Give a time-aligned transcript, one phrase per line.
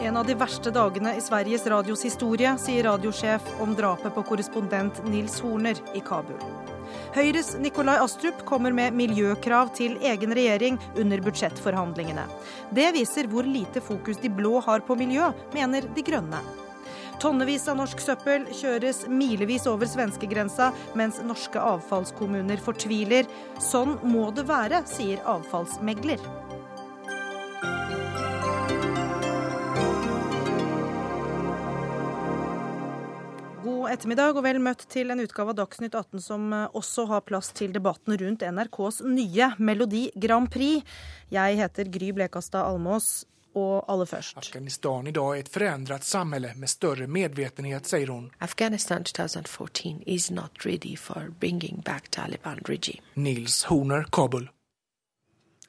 [0.00, 4.96] En av de verste dagene i Sveriges Radios historie, sier radiosjef om drapet på korrespondent
[5.06, 6.40] Nils Horner i Kabul.
[7.14, 12.24] Høyres Nikolai Astrup kommer med miljøkrav til egen regjering under budsjettforhandlingene.
[12.74, 16.42] Det viser hvor lite fokus de blå har på miljø, mener De Grønne.
[17.20, 23.28] Tonnevis av norsk søppel kjøres milevis over svenskegrensa, mens norske avfallskommuner fortviler.
[23.60, 26.22] Sånn må det være, sier avfallsmegler.
[33.60, 37.26] God ettermiddag og vel møtt til en utgave av Dagsnytt 18 som eh, også har
[37.28, 40.88] plass til debatten rundt NRKs nye Melodi Grand Prix.
[41.28, 43.26] Jeg heter Gry Blekastad Almås.
[43.58, 44.36] Og aller først.
[44.38, 48.30] Afghanistan i dag er et forandret samfunn med større medvetenhet, sier hun.
[48.38, 53.02] Afghanistan 2014 is not ready for bringing back Taliban regime.
[53.14, 54.50] Nils Horner, Kabul.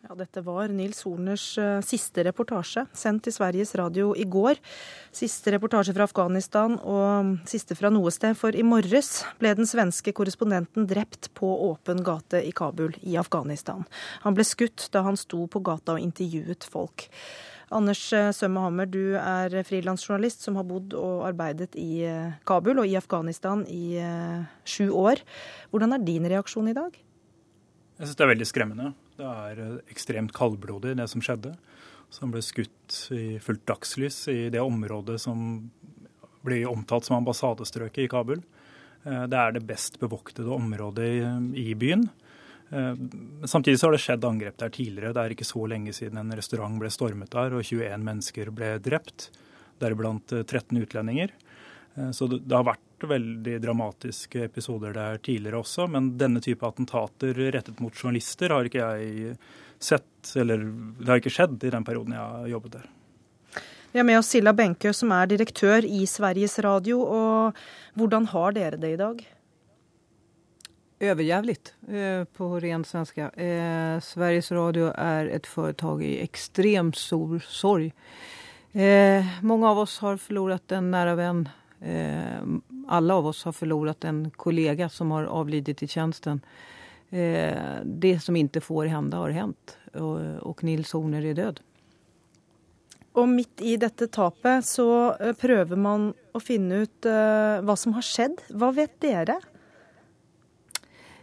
[0.02, 4.58] Ja, dette var Nils Horners uh, siste reportasje, sendt til Sveriges Radio i går.
[5.14, 10.14] Siste reportasje fra Afghanistan og siste fra noe sted, for i morges ble den svenske
[10.18, 13.86] korrespondenten drept på åpen gate i Kabul i Afghanistan.
[14.26, 17.06] Han ble skutt da han sto på gata og intervjuet folk.
[17.72, 22.82] Anders eh, Sømme Hammer, du er frilansjournalist som har bodd og arbeidet i eh, Kabul
[22.84, 25.22] og i Afghanistan i uh, sju år.
[25.72, 26.98] Hvordan er din reaksjon i dag?
[27.96, 28.92] Jeg syns det er veldig skremmende.
[29.16, 29.62] Det er
[29.94, 31.54] ekstremt kaldblodig, det som skjedde.
[32.12, 35.70] Som ble skutt i fullt dagslys i det området som
[36.44, 38.42] blir omtalt som ambassadestrøket i Kabul.
[39.06, 41.08] Det er det best bevoktede området
[41.58, 42.08] i byen.
[42.72, 45.12] Samtidig så har det skjedd angrep der tidligere.
[45.16, 48.78] Det er ikke så lenge siden en restaurant ble stormet der og 21 mennesker ble
[48.84, 49.28] drept,
[49.84, 51.34] deriblant 13 utlendinger.
[52.16, 57.82] Så det har vært veldig dramatiske episoder der tidligere også, men denne type attentater rettet
[57.84, 59.36] mot journalister har ikke jeg
[59.82, 60.64] sett, eller
[61.02, 62.90] det har ikke skjedd i den perioden jeg har jobbet der.
[63.92, 67.02] Vi har med oss Silla Benkø, som er direktør i Sveriges Radio.
[67.04, 67.58] og
[68.00, 69.20] Hvordan har dere det i dag?
[71.02, 73.30] Överjävligt eh, på ren svenska.
[73.30, 77.94] Eh, Sveriges Radio är ett företag i extremt stor sorg.
[78.72, 81.50] Eh, många av oss har förlorat en nära vän.
[81.82, 82.42] Eh,
[82.88, 86.42] alla av oss har förlorat en kollega som har avlidit i tjänsten.
[87.10, 90.20] Eh, det som inte får hända har hänt och,
[90.50, 91.60] och Nils Horner är död.
[93.14, 98.38] Og midt i dette tapet så prøver man å finne ut hva som har skjedd.
[98.56, 99.36] Hva vet dere?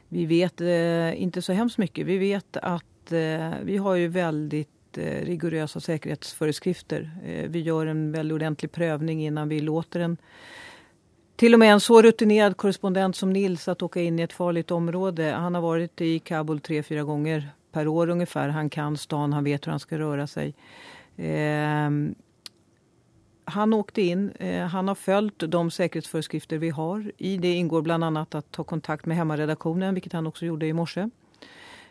[0.08, 2.04] Vi vet eh, inte så hemskt mye.
[2.04, 7.10] Vi vet at eh, vi har jo veldig eh, rigorösa säkerhetsföreskrifter.
[7.48, 10.16] vi gjør en veldig ordentlig prövning innan vi låter en
[11.36, 14.72] till och med en så rutinerad korrespondent som Nils att åka in i et farlig
[14.72, 15.32] område.
[15.32, 18.48] Han har vært i Kabul tre, fyra ganger per år ungefär.
[18.48, 20.54] Han kan stan, han vet hur han skal røre sig.
[23.48, 24.30] Han åkte in.
[24.30, 27.12] Eh, han har följt de sikkerhetsforskrifter vi har.
[27.18, 28.26] I det ingår bl.a.
[28.34, 31.08] å ta kontakt med hemmaredaktionen, vilket han også gjorde i morse.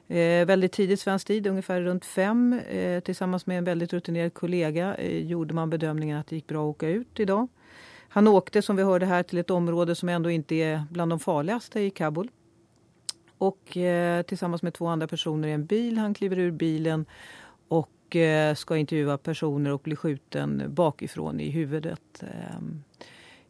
[0.07, 4.95] Eh, veldig tidlig svensk tid, ungefär rundt fem, eh, tillsammans med en veldig rutinerad kollega
[4.95, 7.47] eh, gjorde man bedömningen at det gikk bra å åke ut idag.
[8.09, 11.19] Han åkte som vi hörde här till ett område som ändå inte är bland de
[11.19, 12.29] farligaste i Kabul.
[13.37, 15.97] Och eh, tillsammans med två andra personer i en bil.
[15.97, 17.05] Han kliver ur bilen
[18.07, 22.23] och skal eh, ska intervjua personer och bli skjuten bakifrån i huvudet.
[22.23, 22.83] Ehm,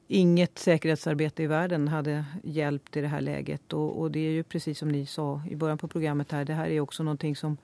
[0.07, 4.43] inget säkerhetsarbete i världen hade hjälpt i det här läget och, och, det är ju
[4.43, 6.45] precis som ni sa i början på programmet här.
[6.45, 7.57] Det här är också någonting som,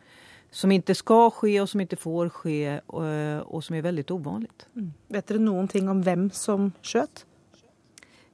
[0.52, 4.12] som inte ska ske och som inte får ske och, eh, och som är väldigt
[4.12, 4.68] ovanligt.
[4.76, 4.94] Mm.
[5.08, 7.26] Vet du någonting om vem som sköt?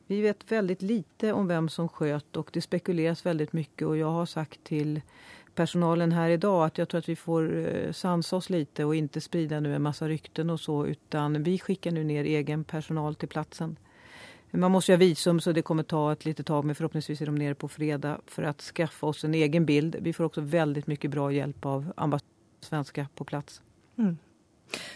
[0.07, 4.11] Vi vet väldigt lite om vem som sköt och det spekuleras väldigt mycket och jag
[4.11, 5.01] har sagt till
[5.55, 9.21] personalen här idag att jag tror att vi får eh, sansa oss lite och inte
[9.21, 13.27] sprida nu en massa rykten och så utan vi skickar nu ner egen personal till
[13.27, 13.77] platsen.
[14.51, 17.25] Man måste ju ha visum så det kommer ta ett litet tag men förhoppningsvis är
[17.25, 19.95] de nere på fredag för att skaffa oss en egen bild.
[20.01, 22.19] Vi får också väldigt mycket bra hjälp av
[22.61, 23.61] svenska på plats.
[23.97, 24.17] Mm.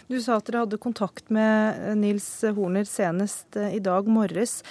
[0.06, 4.62] Du sa at dere hadde kontakt med eh, Nils Horner senest eh, i dag morges.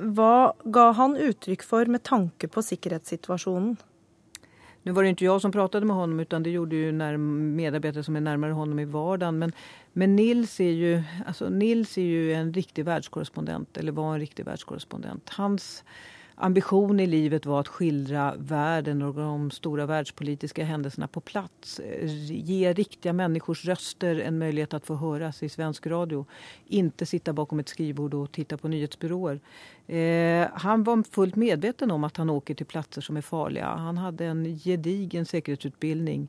[0.00, 3.76] Hva ga han uttrykk for med tanke på sikkerhetssituasjonen?
[4.88, 8.16] Nu var det inte jag som pratade med honom utan det gjorde ju medarbetare som
[8.16, 9.38] är närmare honom i vardagen.
[9.38, 9.52] Men,
[9.92, 14.44] men Nils, är ju, alltså Nils är ju en riktig världskorrespondent, eller var en riktig
[14.44, 15.28] världskorrespondent.
[15.28, 15.84] Hans
[16.40, 21.80] ambition i livet var att skildra världen och de stora världspolitiska händelserna på plats.
[22.28, 26.26] Ge riktiga människors röster en möjlighet att få höras i svensk radio.
[26.66, 29.40] Inte sitta bakom ett skrivbord och titta på nyhetsbyråer.
[29.86, 33.64] Eh, han var fullt medveten om at han åker til plasser som er farlige.
[33.64, 36.28] Han hadde en gedigen sikkerhetsutbildning.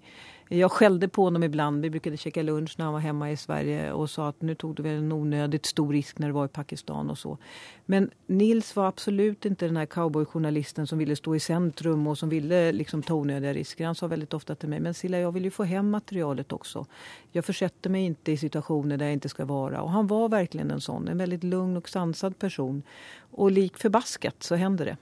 [0.51, 1.81] Jag skällde på honom ibland.
[1.81, 4.75] Vi brukade käka lunch när han var hemma i Sverige och sa att nu tog
[4.75, 7.37] du väl en onödigt stor risk när du var i Pakistan och så.
[7.85, 12.29] Men Nils var absolut inte den här cowboyjournalisten som ville stå i centrum och som
[12.29, 13.85] ville liksom ta onödiga risker.
[13.85, 16.85] Han sa väldigt ofta till mig, men Silla jag vill ju få hem materialet också.
[17.31, 19.81] Jag försätter mig inte i situationer där jag inte ska vara.
[19.81, 22.83] Och han var verkligen en sån, en väldigt lugn och sansad person.
[23.31, 24.97] Och lik förbaskat så händer det.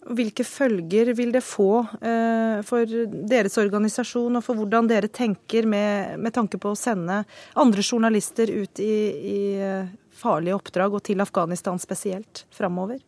[0.00, 2.88] Hvilke følger vil det få eh, for
[3.28, 7.20] deres organisasjon, og for hvordan dere tenker med, med tanke på å sende
[7.60, 8.94] andre journalister ut i,
[9.34, 13.02] i eh, farlige oppdrag, og til Afghanistan spesielt, framover?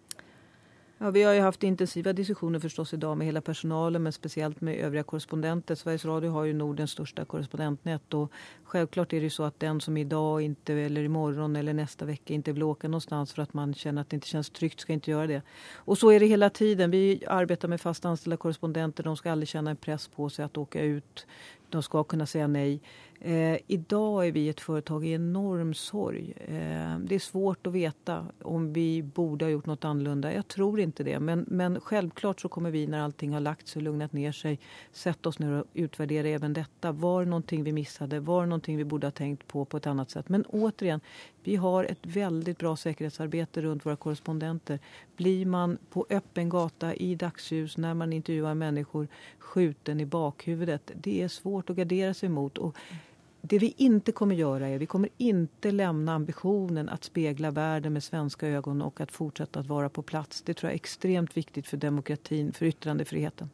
[1.02, 4.76] Ja, vi har ju haft intensiva diskussioner förstås idag med hela personalen men speciellt med
[4.76, 5.74] övriga korrespondenter.
[5.74, 8.32] Sveriges Radio har ju Nordens största korrespondentnät och
[8.64, 12.34] självklart är det ju så att den som idag inte eller imorgon eller nästa vecka
[12.34, 15.10] inte vill åka någonstans för att man känner att det inte känns tryggt ska inte
[15.10, 15.42] göra det.
[15.74, 16.90] Och så är det hela tiden.
[16.90, 19.04] Vi arbetar med fast anställda korrespondenter.
[19.04, 21.26] De ska aldrig känna en press på sig att åka ut.
[21.68, 22.80] De ska kunna säga nej.
[23.24, 26.34] Eh, idag är vi ett företag i enorm sorg.
[26.36, 30.34] Eh, det är svårt att veta om vi borde ha gjort något annorlunda.
[30.34, 31.20] Jag tror inte det.
[31.20, 34.58] Men, men självklart så kommer vi när allting har lagt sig och lugnat ner sig
[34.92, 36.92] sätta oss ner och utvärdera även detta.
[36.92, 38.20] Var det någonting vi missade?
[38.20, 40.28] Var det någonting vi borde ha tänkt på på ett annat sätt?
[40.28, 41.00] Men återigen,
[41.42, 44.78] vi har ett väldigt bra säkerhetsarbete runt våra korrespondenter.
[45.16, 49.08] Blir man på öppen gata i dagsljus när man intervjuar människor
[49.38, 52.58] skjuten i bakhuvudet, det är svårt att gardera sig mot.
[52.58, 52.76] Och
[53.42, 58.02] det vi ikke kommer gjøre er vi kommer ikke lämna ambitionen att spegla verden med
[58.02, 60.42] svenska ögon og att fortsätta att vara på plats.
[60.42, 63.50] Det tror jeg er ekstremt viktig for demokratin, for yttrandefriheten.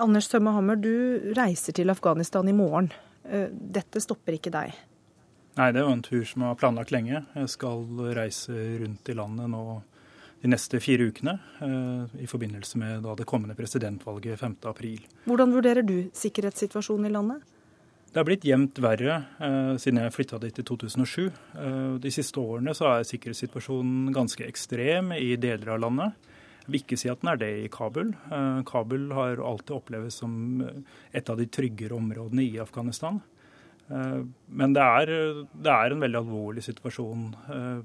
[0.00, 2.92] Anders Tømme du reiser til Afghanistan i morgen.
[3.24, 4.76] Eh, dette stopper ikke deg?
[5.56, 7.24] Nei, det er jo en tur som jeg har planlagt lenge.
[7.34, 7.84] Jeg skal
[8.16, 8.52] reise
[8.82, 9.82] rundt i landet nå
[10.42, 15.08] de neste fire ukene eh, i forbindelse med det kommende presidentvalget 5.4.
[15.24, 17.53] Hvordan vurderer du sikkerhetssituasjonen i landet?
[18.14, 21.24] Det har blitt jevnt verre eh, siden jeg flytta dit i 2007.
[21.58, 26.30] Eh, de siste årene så er sikkerhetssituasjonen ganske ekstrem i deler av landet.
[26.62, 28.14] Jeg vil ikke si at den er det i Kabul.
[28.30, 33.18] Eh, Kabul har alltid oppleves som et av de tryggere områdene i Afghanistan.
[33.90, 35.14] Eh, men det er,
[35.50, 37.78] det er, en veldig alvorlig situasjon eh,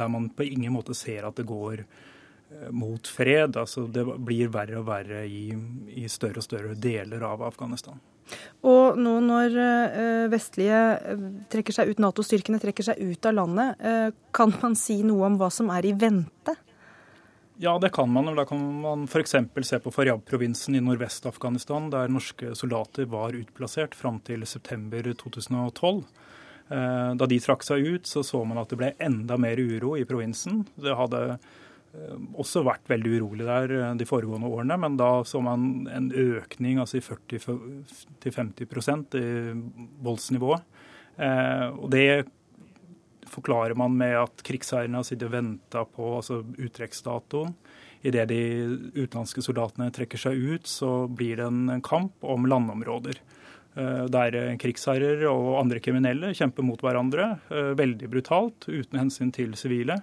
[0.00, 3.60] der man på ingen måte ser at det går eh, mot fred.
[3.60, 5.50] Altså det blir verre og verre i,
[5.92, 8.00] i større og større deler av Afghanistan.
[8.68, 9.54] Og nå når
[10.32, 10.78] vestlige
[11.52, 13.84] trekker seg ut, Nato-styrkene trekker seg ut av landet,
[14.34, 16.56] kan man si noe om hva som er i vente?
[17.60, 18.36] Ja, det kan man.
[18.36, 19.34] Da kan man f.eks.
[19.62, 26.04] se på Faryab-provinsen i Nordvest-Afghanistan, der norske soldater var utplassert fram til september 2012.
[26.70, 29.96] Eh, da de trakk seg ut, så så man at det ble enda mer uro
[29.98, 30.68] i provinsen.
[30.78, 31.48] Det hadde eh,
[32.38, 35.60] også vært veldig urolig der eh, de foregående årene, men da så man
[35.92, 39.20] en økning altså i 40-50 i
[40.04, 40.62] voldsnivået.
[41.18, 42.24] Og det
[43.28, 47.54] forklarer man med at krigsherrene har sittet og venta på altså uttrekksdatoen.
[48.06, 48.42] Idet de
[48.94, 53.18] utenlandske soldatene trekker seg ut, så blir det en kamp om landområder.
[53.78, 57.36] Eh, der krigsherrer og andre kriminelle kjemper mot hverandre.
[57.50, 60.00] Eh, veldig brutalt, uten hensyn til sivile.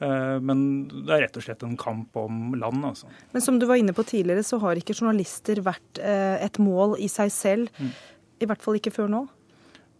[0.00, 2.84] Eh, men det er rett og slett en kamp om land.
[2.90, 3.10] Altså.
[3.34, 7.10] Men som du var inne på tidligere, så har ikke journalister vært et mål i
[7.12, 7.82] seg selv.
[7.82, 7.92] Mm.
[8.42, 9.26] I hvert fall ikke før nå?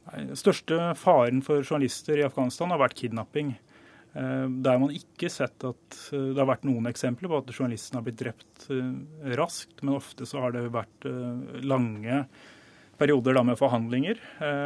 [0.09, 3.55] Nei, Den største faren for journalister i Afghanistan har vært kidnapping.
[4.15, 7.51] Eh, der har man ikke sett at eh, det har vært noen eksempler på at
[7.51, 8.93] journalisten har blitt drept eh,
[9.41, 11.09] raskt, men ofte så har det vært
[11.67, 12.25] lange
[12.99, 14.21] perioder med forhandlinger.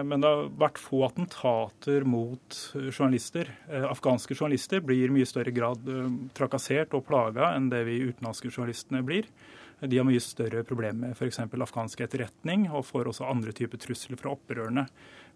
[0.05, 3.51] Men det har vært få attentater mot journalister.
[3.89, 5.89] Afghanske journalister blir i mye større grad
[6.37, 9.29] trakassert og plaga enn det vi utenlandske journalistene blir.
[9.81, 11.39] De har mye større problemer med f.eks.
[11.39, 14.89] afghansk etterretning, og får også andre typer trusler fra opprørerne.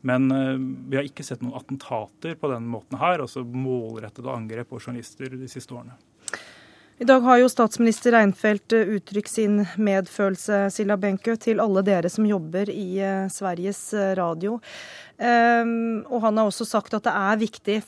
[0.02, 0.56] Men eh,
[0.90, 5.30] vi har ikke sett noen attentater på den måten her, altså målrettede angrep på journalister
[5.38, 5.94] de siste årene.
[7.02, 12.06] I dag har jo statsminister Reinfeldt eh, uttrykt sin medfølelse Silla Benke, til alle dere
[12.12, 13.80] som jobber i eh, Sveriges
[14.14, 14.60] Radio.
[15.18, 17.80] Um, og han har også sagt at det er viktig,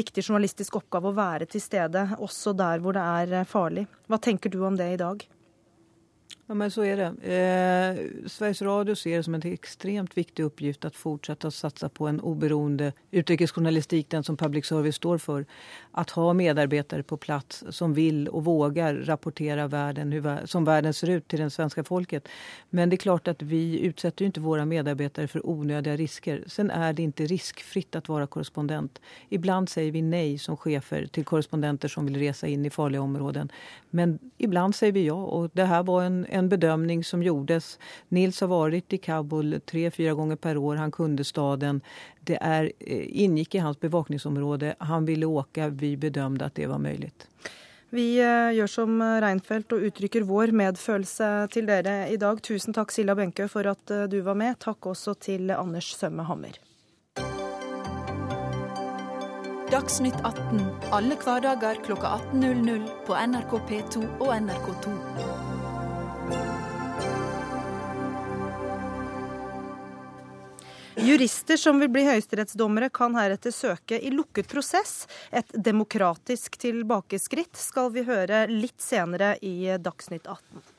[0.00, 3.86] viktig journalistisk oppgave å være til stede, også der hvor det er farlig.
[4.10, 5.22] Hva tenker du om det i dag?
[6.48, 7.06] Ja, men så er det.
[7.26, 7.96] Eh,
[8.30, 12.20] Sveriges Radio ser det som en extremt viktig oppgift å fortsette å satsa på en
[12.22, 15.46] oberoende utrikesjournalistik, den som public service står for.
[15.90, 20.14] Att ha medarbetare på plass som vil og vågar rapportera verden,
[20.46, 22.28] som världen ser ut til det svenske folket.
[22.70, 26.44] Men det er klart at vi utsetter ikke våre medarbetare for unødige risker.
[26.46, 29.00] Sen er det ikke riskfritt å være korrespondent.
[29.34, 33.50] Ibland sier vi nei som chefer til korrespondenter som vil resa inn i farlige områden.
[33.90, 37.78] Men ibland sier vi ja og det her var en en bedömning som gjordes.
[38.08, 40.76] Nils har varit i Kabul tre, fyra gånger per år.
[40.76, 41.80] Han kunde staden.
[42.20, 44.74] Det är, eh, ingick i hans bevakningsområde.
[44.78, 45.68] Han ville åka.
[45.68, 47.28] Vi bedömde att det var möjligt.
[47.90, 52.42] Vi eh, gjør som Reinfeldt og uttrykker vår medfølelse til dere i dag.
[52.42, 54.58] Tusen takk, Silla Benkø, for at eh, du var med.
[54.58, 56.58] Takk også til Anders Sømme Hammer.
[59.70, 60.60] Dagsnytt 18
[60.94, 65.45] alle hverdager kl 18.00 på NRK P2 og NRK2.
[71.06, 75.04] Jurister som vil bli høyesterettsdommere, kan heretter søke i lukket prosess.
[75.30, 80.75] Et demokratisk tilbakeskritt skal vi høre litt senere i Dagsnytt 18.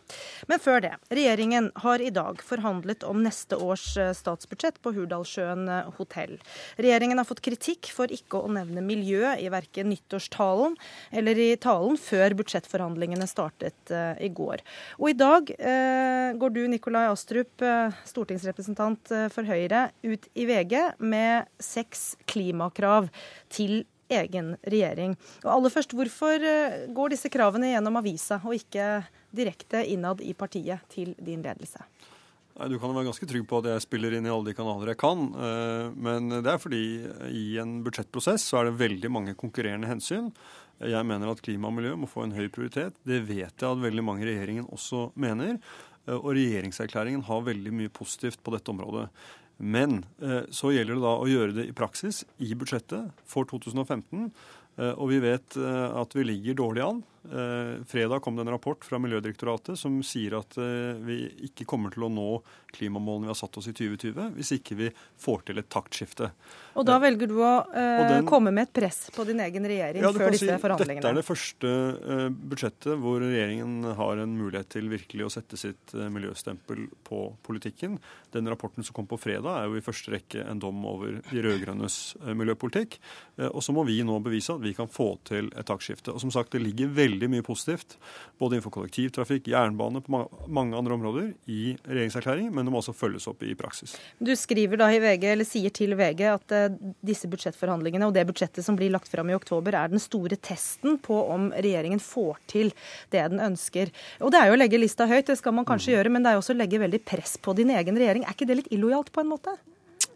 [0.48, 0.94] Men før det.
[1.12, 6.38] Regjeringen har i dag forhandlet om neste års eh, statsbudsjett på Hurdalssjøen eh, hotell.
[6.80, 10.78] Regjeringen har fått kritikk for ikke å nevne miljø i verken nyttårstalen
[11.12, 14.62] eller i talen før budsjettforhandlingene startet uh, i går.
[15.00, 17.64] Og i dag eh, går du, Nikolai Astrup,
[18.08, 23.10] stortingsrepresentant for Høyre, ut i VG med seks klimakrav
[23.54, 23.82] til
[24.14, 25.16] egen regjering.
[25.44, 26.44] Og aller først, Hvorfor
[26.96, 28.88] går disse kravene gjennom avisa og ikke
[29.36, 31.84] direkte innad i partiet til din ledelse?
[32.58, 34.94] Nei, Du kan være ganske trygg på at jeg spiller inn i alle de kanaler
[34.94, 35.28] jeg kan.
[35.30, 36.84] Eh, men det er fordi
[37.30, 40.32] i en budsjettprosess så er det veldig mange konkurrerende hensyn.
[40.82, 42.98] Jeg mener at klima og miljø må få en høy prioritet.
[43.06, 45.60] Det vet jeg at veldig mange i regjeringen også mener.
[46.08, 49.08] Eh, og regjeringserklæringen har veldig mye positivt på dette området.
[49.58, 54.32] Men eh, så gjelder det da å gjøre det i praksis i budsjettet for 2015.
[54.78, 57.00] Og vi vet at vi ligger dårlig an.
[57.32, 61.18] Eh, fredag kom det en rapport fra Miljødirektoratet som sier at eh, vi
[61.50, 62.30] ikke kommer til å nå
[62.72, 64.88] klimamålene vi har satt oss i 2020, hvis ikke vi
[65.20, 66.30] får til et taktskifte.
[66.78, 70.04] Og da velger du å eh, den, komme med et press på din egen regjering
[70.04, 71.02] ja, før disse si, forhandlingene?
[71.02, 71.72] Dette er det første
[72.16, 77.24] eh, budsjettet hvor regjeringen har en mulighet til virkelig å sette sitt eh, miljøstempel på
[77.48, 77.98] politikken.
[78.36, 81.44] Den rapporten som kom på fredag, er jo i første rekke en dom over de
[81.44, 81.98] rød-grønnes
[82.38, 83.00] miljøpolitikk.
[83.50, 86.14] og så må vi nå bevise at vi kan få til et taktskifte.
[86.14, 87.98] Og som sagt, det ligger veldig veldig mye positivt,
[88.40, 93.28] både innenfor kollektivtrafikk, jernbane, på mange andre områder, i regjeringserklæring, men det må også følges
[93.30, 93.96] opp i praksis.
[94.20, 98.28] Du skriver da i VG, eller sier til VG at uh, disse budsjettforhandlingene og det
[98.30, 102.42] budsjettet som blir lagt fram i oktober, er den store testen på om regjeringen får
[102.50, 102.74] til
[103.14, 103.92] det den ønsker.
[104.22, 105.96] Og Det er jo å legge lista høyt, det skal man kanskje mm.
[105.98, 108.28] gjøre, men det er jo også å legge veldig press på din egen regjering.
[108.28, 109.58] Er ikke det litt illojalt på en måte?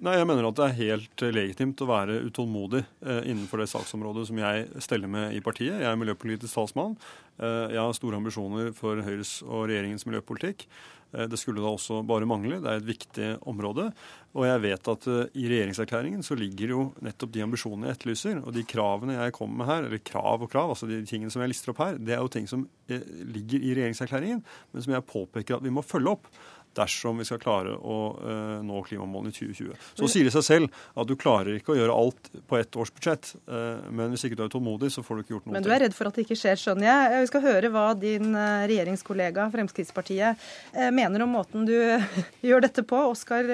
[0.01, 4.23] Nei, Jeg mener at det er helt legitimt å være utålmodig eh, innenfor det saksområdet
[4.31, 5.75] som jeg steller med i partiet.
[5.77, 6.95] Jeg er miljøpolitisk talsmann.
[7.37, 10.65] Eh, jeg har store ambisjoner for Høyres og regjeringens miljøpolitikk.
[11.13, 12.57] Eh, det skulle da også bare mangle.
[12.63, 13.89] Det er et viktig område.
[14.33, 18.39] Og jeg vet at eh, i regjeringserklæringen så ligger jo nettopp de ambisjonene jeg etterlyser.
[18.45, 21.43] Og de kravene jeg kommer med her, eller krav og krav, altså de tingene som
[21.43, 23.03] jeg lister opp her, det er jo ting som eh,
[23.35, 24.41] ligger i regjeringserklæringen,
[24.71, 26.31] men som jeg påpeker at vi må følge opp
[26.77, 29.87] dersom vi skal klare å uh, nå klimamålene i 2020.
[29.99, 32.93] Så sier det seg selv at du klarer ikke å gjøre alt på ett års
[32.95, 33.33] budsjett.
[33.49, 35.55] Uh, men hvis ikke du er tålmodig, så får du ikke gjort noe.
[35.57, 37.23] Men du er redd for at det ikke skjer, skjønner jeg.
[37.25, 38.37] Vi skal høre hva din
[38.71, 40.47] regjeringskollega Fremskrittspartiet
[40.95, 41.75] mener om måten du
[42.47, 43.01] gjør dette på.
[43.11, 43.51] Oskar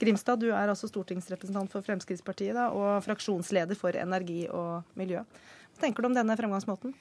[0.00, 5.24] Grimstad, du er altså stortingsrepresentant for Fremskrittspartiet da, og fraksjonsleder for energi og miljø.
[5.74, 6.94] Hva tenker du om denne fremgangsmåten?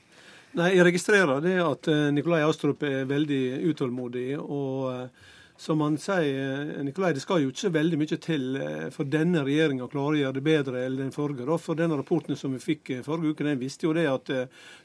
[0.56, 4.30] Nei, Jeg registrerer det at Nikolai Astrup er veldig utålmodig.
[4.40, 5.10] og
[5.58, 9.08] som han sier, eh, Nikolai, det skal jo ikke så veldig mye til eh, for
[9.08, 11.48] denne regjeringa å klare å gjøre det bedre enn den forrige.
[11.64, 14.32] For denne rapporten som vi fikk eh, forrige uke, den visste jo det at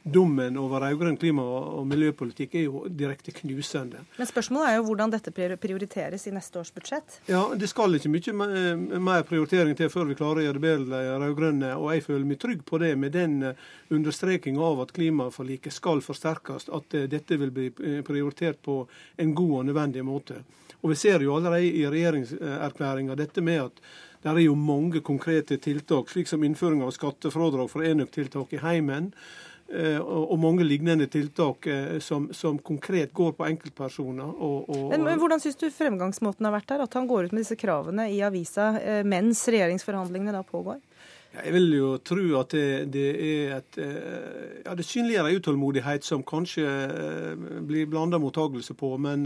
[0.02, 4.04] dommen over rød-grønn klima- og miljøpolitikk er jo direkte knusende.
[4.18, 7.18] Men spørsmålet er jo hvordan dette prioriteres i neste års budsjett?
[7.26, 11.02] Ja, det skal ikke mye mer prioritering til før vi klarer å gjøre det bedre
[11.02, 11.72] de rød-grønne.
[11.80, 13.36] Og jeg føler meg trygg på det med den
[13.90, 17.68] understrekinga av at klimaforliket skal forsterkes, at dette vil bli
[18.06, 18.84] prioritert på
[19.18, 20.40] en god og nødvendig måte.
[20.80, 23.84] Og Vi ser jo allerede i regjeringserklæringa dette med at
[24.22, 29.14] det er jo mange konkrete tiltak, slik som innføring av skattefradrag for enøktiltak i heimen.
[29.70, 34.26] Eh, og mange lignende tiltak eh, som, som konkret går på enkeltpersoner.
[34.26, 36.82] Og, og, men, men, Hvordan syns du fremgangsmåten har vært der?
[36.88, 40.80] At han går ut med disse kravene i avisa eh, mens regjeringsforhandlingene da pågår?
[41.30, 43.76] Jeg vil jo tro at det, det er et
[44.64, 46.66] Ja, det synliggjør en utålmodighet som kanskje
[47.62, 48.96] blir blanda mottagelse på.
[48.98, 49.22] Men,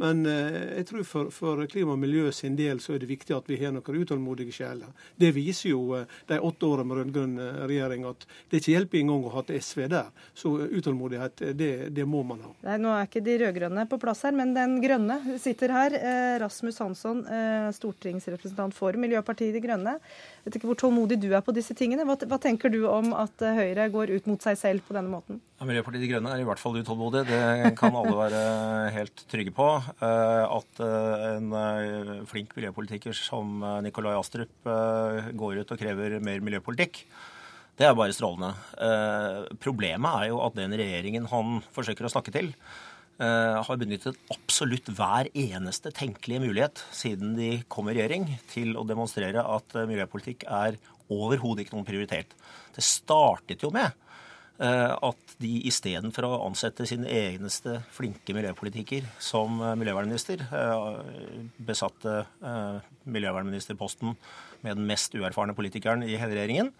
[0.00, 3.48] men jeg tror for, for klima og miljø sin del så er det viktig at
[3.50, 4.90] vi har noen utålmodige sjeler.
[5.16, 7.36] Det viser jo de åtte årene med rød-grønn
[7.70, 10.10] regjering at det ikke hjelper engang å ha et SV der.
[10.34, 12.52] Så utålmodighet, det, det må man ha.
[12.66, 15.98] Nei, Nå er ikke de rød-grønne på plass her, men den grønne sitter her.
[16.42, 17.22] Rasmus Hansson,
[17.78, 19.98] stortingsrepresentant for Miljøpartiet De Grønne.
[20.44, 22.04] Jeg vet ikke hvor tålmodig du er på disse tingene.
[22.08, 25.12] Hva, hva, tenker du om at eh, Høyre går ut mot seg selv på denne
[25.12, 25.40] måten?
[25.62, 27.22] Miljøpartiet De Grønne er i hvert fall utålmodig.
[27.28, 28.40] Det kan alle være
[28.96, 29.68] helt trygge på.
[30.02, 37.04] Eh, at eh, en flink miljøpolitiker som Nikolai Astrup går ut og krever mer miljøpolitikk,
[37.74, 38.52] det er bare strålende.
[39.58, 42.52] Problemet er jo at den regjeringen han forsøker å snakke til,
[43.22, 48.82] Eh, har benyttet absolutt hver eneste tenkelige mulighet siden de kom i regjering, til å
[48.88, 50.80] demonstrere at eh, miljøpolitikk er
[51.14, 52.34] overhodet ikke noen prioritert.
[52.74, 54.03] Det startet jo med eh,
[54.58, 60.44] at de istedenfor å ansette sin egeneste flinke miljøpolitiker som miljøvernminister,
[61.58, 62.20] besatte
[63.02, 64.14] miljøvernministerposten
[64.62, 66.70] med den mest uerfarne politikeren i hele regjeringen.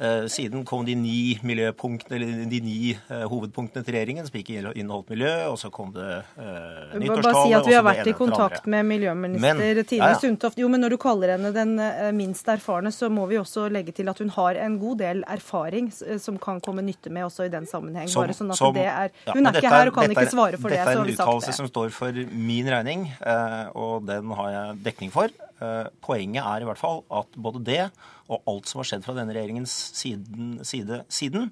[0.00, 2.76] Eh, siden kom de ni, eller de ni
[3.10, 5.32] uh, hovedpunktene til regjeringen, som ikke inneholdt miljø.
[5.50, 6.06] Og så kom det
[6.38, 7.26] uh, nyttårstale.
[7.26, 10.20] Bare si at vi har vært i kontakt med miljøminister Tine ja, ja.
[10.22, 10.56] Sundtoft.
[10.60, 11.74] Jo, men når du kaller henne den
[12.16, 15.92] minst erfarne, så må vi også legge til at hun har en god del erfaring
[15.92, 18.08] som kan komme nytte med også i den sammenheng.
[18.08, 20.26] Som, Bare sånn at som, det er, hun ja, er ikke her og kan ikke
[20.32, 20.80] svare for det.
[20.80, 23.04] Dette er en uttalelse som står for min regning,
[23.76, 25.28] og den har jeg dekning for.
[26.04, 27.82] Poenget er i hvert fall at både det
[28.30, 31.50] og alt som har skjedd fra denne regjeringens siden, side siden,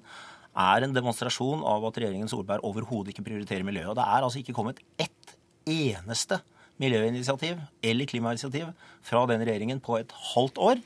[0.59, 3.91] er en demonstrasjon av at regjeringen Solberg overhodet ikke prioriterer miljøet.
[3.91, 5.35] Og det er altså ikke kommet ett
[5.69, 6.39] eneste
[6.79, 8.71] miljøinitiativ eller klimainitiativ
[9.05, 10.83] fra den regjeringen på et halvt år.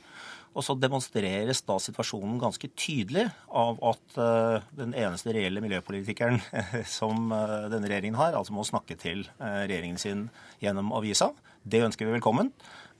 [0.53, 6.37] Og så demonstreres da situasjonen ganske tydelig av at uh, den eneste reelle miljøpolitikeren
[6.99, 10.27] som uh, denne regjeringen har, altså må snakke til regjeringen sin
[10.61, 11.31] gjennom avisa.
[11.63, 12.51] Det ønsker vi velkommen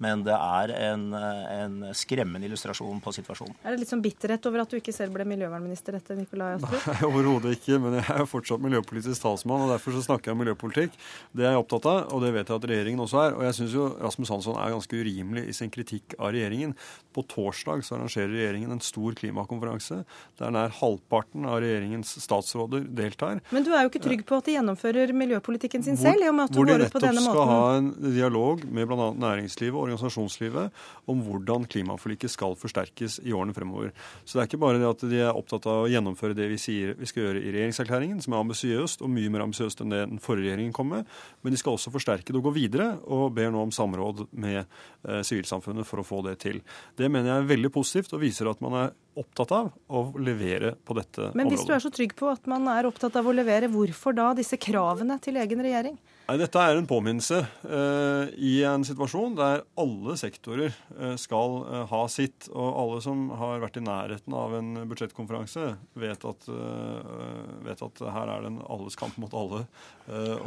[0.04, 3.56] men det er en, en, skremmende illustrasjon på situasjonen.
[3.64, 6.76] Er det litt sånn bitterhet over at du ikke selv ble miljøvernminister etter Nikolai Astrup?
[6.90, 10.38] Nei, overhodet ikke, men jeg er jo fortsatt miljøpolitisk talsmann, og derfor så snakker jeg
[10.38, 10.98] om miljøpolitikk.
[11.32, 13.38] Det er jeg opptatt av, og det vet jeg at regjeringen også er.
[13.38, 16.76] Og jeg syns jo Rasmus Hansson er ganske urimelig i sin kritikk av regjeringen.
[17.14, 20.02] På torsdag så arrangerer regjeringen en stor klimakonferanse
[20.40, 23.42] der nær halvparten av regjeringens statsråder deltar.
[23.54, 26.38] Men du er jo ikke trygg på at de gjennomfører miljøpolitikken sin selv, i og
[26.38, 27.38] med at du går ut på denne måten?
[27.38, 29.10] Hvor de nettopp skal ha en dialog med bl.a.
[29.24, 33.94] næringslivet og organisasjonslivet om hvordan klimaforliket skal forsterkes i årene fremover.
[34.26, 36.60] Så det er ikke bare det at de er opptatt av å gjennomføre det vi
[36.62, 40.04] sier vi skal gjøre i regjeringserklæringen, som er ambisiøst og mye mer ambisiøst enn det
[40.10, 41.08] den forrige regjeringen kom med,
[41.44, 44.62] men de skal også forsterke det og gå videre, og ber nå om samråd med
[44.64, 46.62] eh, sivilsamfunnet for å få det til.
[46.98, 50.74] Det mener jeg er veldig positivt og viser at man er opptatt av å levere
[50.82, 51.38] på dette området.
[51.38, 54.16] Men hvis du er så trygg på at man er opptatt av å levere, hvorfor
[54.18, 55.98] da disse kravene til egen regjering?
[56.24, 61.82] Nei, Dette er en påminnelse uh, i en situasjon der alle sektorer uh, skal uh,
[61.90, 62.48] ha sitt.
[62.48, 66.48] Og alle som har vært i nærheten av en budsjettkonferanse, vet at,
[67.66, 69.66] vet at her er det en alles kamp mot alle.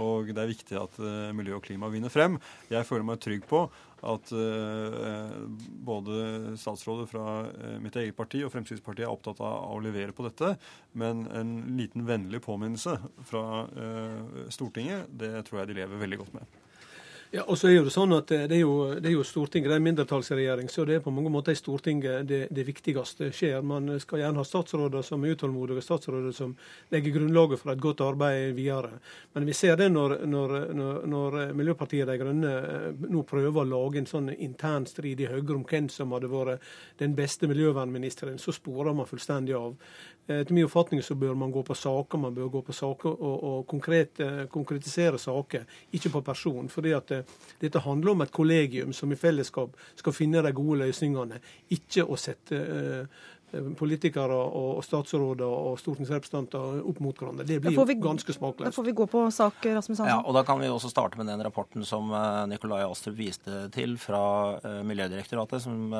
[0.00, 0.98] og det er viktig at
[1.36, 2.38] miljø og klima vinner frem.
[2.72, 3.66] Jeg føler meg trygg på
[4.06, 4.30] at
[5.86, 6.18] både
[6.60, 7.26] statsråder fra
[7.82, 10.54] mitt eget parti og Fremskrittspartiet er opptatt av å levere på dette.
[10.98, 13.64] Men en liten vennlig påminnelse fra
[14.54, 16.56] Stortinget, det tror jeg de lever veldig godt med.
[17.30, 19.68] Ja, og så er jo Det sånn at det er jo, det er jo Stortinget,
[19.70, 23.32] det er en mindretallsregjering, så det er på mange måter i Stortinget det, det, viktigste
[23.34, 23.64] skjer.
[23.66, 26.54] Man skal gjerne ha statsråder som er utålmodige, statsråder som
[26.94, 29.00] legger grunnlaget for et godt arbeid videre.
[29.34, 33.68] Men vi ser det når, når, når, når Miljøpartiet De Grønne eh, nå prøver å
[33.68, 36.62] lage en sånn intern strid i Høyre om hvem som hadde vært
[37.02, 39.74] den beste miljøvernministeren, så sporer man fullstendig av.
[40.26, 43.10] Eh, etter min oppfatning så bør man gå på saker, man bør gå på saker
[43.10, 46.68] og, og konkret, eh, konkretisere saker, ikke på person.
[46.68, 47.22] fordi at eh,
[47.60, 52.16] dette handler om et kollegium som i fellesskap skal finne de gode løsningene, ikke å
[52.16, 53.06] sette Eh,
[53.78, 57.46] politikere og statsråder og stortingsrepresentanter opp mot hverandre.
[57.48, 58.70] Det blir vi, ganske smakløst.
[58.70, 60.10] Da får vi gå på sak, Rasmus Hansson.
[60.10, 63.66] Ja, og Da kan vi også starte med den rapporten som eh, Nikolai Astrup viste
[63.74, 64.22] til fra
[64.60, 65.94] eh, Miljødirektoratet, som,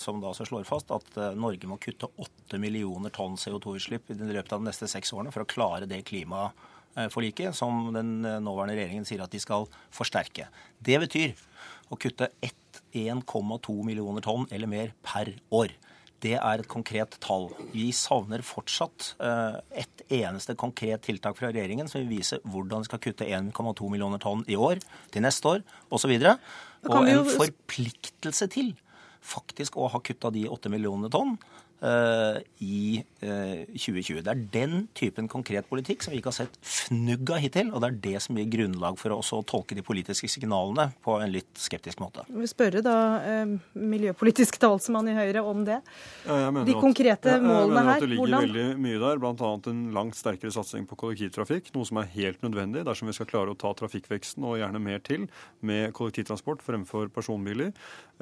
[0.00, 4.52] som da også slår fast at Norge må kutte 8 millioner tonn CO2-utslipp i løpet
[4.52, 9.24] av de neste seks årene for å klare det klimaforliket som den nåværende regjeringen sier
[9.24, 10.48] at de skal forsterke.
[10.78, 11.34] Det betyr
[11.92, 15.72] å kutte 1,2 millioner tonn eller mer per år.
[16.22, 17.48] Det er et konkret tall.
[17.72, 22.90] Vi savner fortsatt eh, et eneste konkret tiltak fra regjeringen som vil vise hvordan vi
[22.90, 26.14] skal kutte 1,2 millioner tonn i år, til neste år osv.
[26.14, 28.72] Og, så og en forpliktelse til
[29.22, 31.36] faktisk å ha kutta de 8 millionene tonn
[31.82, 34.20] i eh, 2020.
[34.22, 37.82] Det er den typen konkret politikk som vi ikke har sett fnugg av hittil, og
[37.82, 41.32] det er det som gir grunnlag for å også tolke de politiske signalene på en
[41.34, 42.22] litt skeptisk måte.
[42.28, 42.94] Vi vil spørre da
[43.26, 45.80] eh, miljøpolitisk talsmann i Høyre om det.
[46.26, 49.52] Ja, De at- konkrete Ja, jeg mener at Det ligger hvordan- veldig mye der, bl.a.
[49.72, 51.72] en langt sterkere satsing på kollektivtrafikk.
[51.74, 54.98] Noe som er helt nødvendig dersom vi skal klare å ta trafikkveksten og gjerne mer
[55.02, 55.28] til
[55.62, 57.72] med kollektivtransport fremfor personbiler.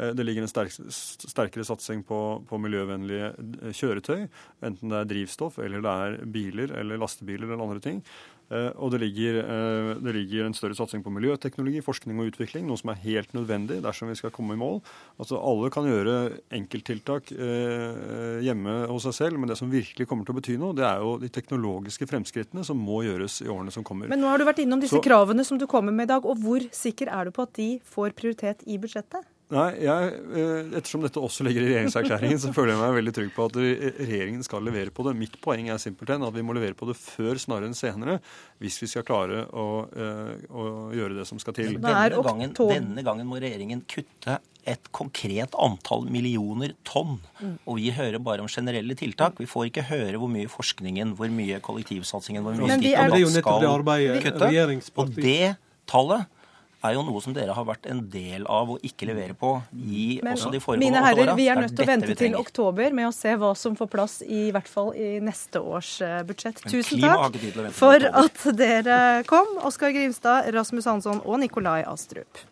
[0.00, 4.26] Eh, Det ligger en sterk, sterkere satsing på, på miljøvennlige eh, kjøretøy,
[4.64, 8.00] enten det er drivstoff eller det er biler eller lastebiler eller andre ting.
[8.50, 9.36] Eh, Og det ligger,
[10.02, 13.76] det ligger en større satsing på miljøteknologi, forskning og utvikling, noe som er helt nødvendig
[13.84, 14.80] dersom vi skal komme i mål.
[15.22, 16.16] Altså Alle kan gjøre
[16.58, 17.30] enkelttiltak
[18.42, 20.98] hjemme hos seg selv, men det som virkelig kommer til å bety noe, det er
[21.04, 24.10] jo de teknologiske fremskrittene som må gjøres i årene som kommer.
[24.10, 26.26] Men nå har du vært innom disse Så- kravene som du kommer med i dag,
[26.26, 29.22] og hvor sikker er du på at de får prioritet i budsjettet?
[29.50, 33.32] Nei, jeg, eh, Ettersom dette også ligger i regjeringserklæringen, så føler jeg meg veldig trygg
[33.34, 35.16] på at regjeringen skal levere på det.
[35.18, 38.20] Mitt poeng er simpelthen at vi må levere på det før snarere enn senere,
[38.62, 41.74] hvis vi skal klare å, eh, å gjøre det som skal til.
[41.82, 44.38] Denne gangen, denne gangen må regjeringen kutte
[44.70, 47.18] et konkret antall millioner tonn.
[47.40, 47.54] Mm.
[47.66, 49.40] Og vi hører bare om generelle tiltak.
[49.40, 53.40] Vi får ikke høre hvor mye forskningen, hvor mye kollektivsatsingen, hvor mye er- og er
[53.40, 53.64] skal
[54.22, 54.92] kutte.
[55.00, 55.56] Og det
[55.90, 56.26] tallet
[56.84, 60.20] er jo noe som dere har vært en del av å ikke levere på i
[60.24, 63.10] Men også de foregående mine herrer, vi er nødt til å vente til oktober med
[63.10, 66.62] å se hva som får plass i hvert fall i neste års eh, budsjett.
[66.64, 72.44] Men Tusen takk for at dere kom, Oskar Grimstad, Rasmus Hansson og Nikolai Astrup.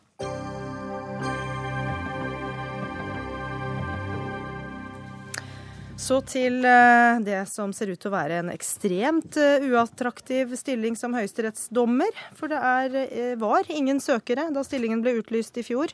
[5.99, 10.95] Så til eh, det som ser ut til å være en ekstremt eh, uattraktiv stilling
[10.97, 12.15] som høyesterettsdommer.
[12.39, 15.91] For det er, eh, var ingen søkere da stillingen ble utlyst i fjor.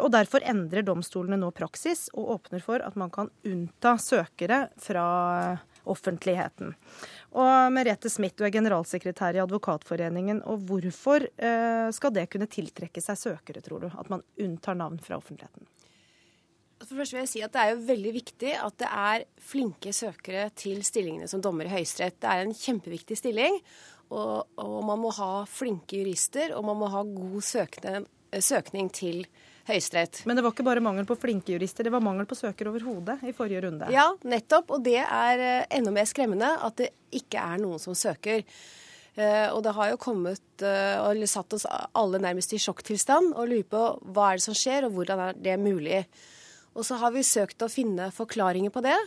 [0.00, 5.06] Og derfor endrer domstolene nå praksis og åpner for at man kan unnta søkere fra
[5.86, 6.72] offentligheten.
[7.36, 10.42] Og Merete Smith, du er generalsekretær i Advokatforeningen.
[10.48, 11.28] og Hvorfor
[11.94, 13.90] skal det kunne tiltrekke seg søkere, tror du?
[13.92, 15.68] At man unntar navn fra offentligheten?
[16.82, 19.92] For først vil jeg si at Det er jo veldig viktig at det er flinke
[19.96, 22.18] søkere til stillingene som dommer i Høyesterett.
[22.20, 23.58] Det er en kjempeviktig stilling,
[24.10, 28.00] og, og man må ha flinke jurister, og man må ha god søkne,
[28.42, 29.24] søkning til
[29.66, 30.20] Høyesterett.
[30.26, 33.18] Men det var ikke bare mangel på flinke jurister, det var mangel på søkere overhodet
[33.26, 33.88] i forrige runde.
[33.94, 34.70] Ja, nettopp.
[34.76, 38.44] Og det er eh, enda mer skremmende at det ikke er noen som søker.
[39.16, 43.50] Eh, og det har jo kommet eh, og satt oss alle nærmest i sjokktilstand og
[43.50, 46.04] lurer på hva er det som skjer, og hvordan er det mulig.
[46.76, 48.98] Og så har vi søkt å finne forklaringer på det.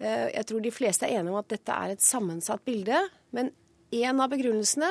[0.00, 3.00] Eh, jeg tror de fleste er enige om at dette er et sammensatt bilde.
[3.36, 3.52] Men
[3.90, 4.90] en av begrunnelsene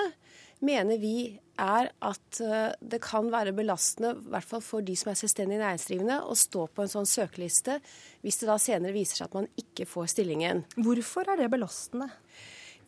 [0.65, 5.11] mener vi er at eh, det kan være belastende, i hvert fall for de som
[5.11, 7.79] er selvstendig næringsdrivende, å stå på en sånn søkeliste
[8.23, 10.63] hvis det da senere viser seg at man ikke får stillingen.
[10.79, 12.09] Hvorfor er det belastende?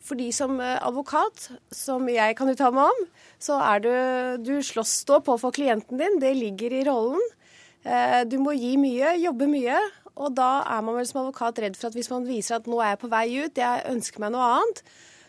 [0.02, 3.04] Fordi som eh, advokat, som jeg kan uttale meg om,
[3.42, 3.92] så er du
[4.42, 6.18] Du slåss stå på for klienten din.
[6.22, 7.22] Det ligger i rollen.
[7.84, 9.78] Eh, Du må gi mye, jobbe mye.
[10.16, 12.82] Og da er man vel som advokat redd for at hvis man viser at nå
[12.84, 14.82] er jeg på vei ut, jeg ønsker meg noe annet,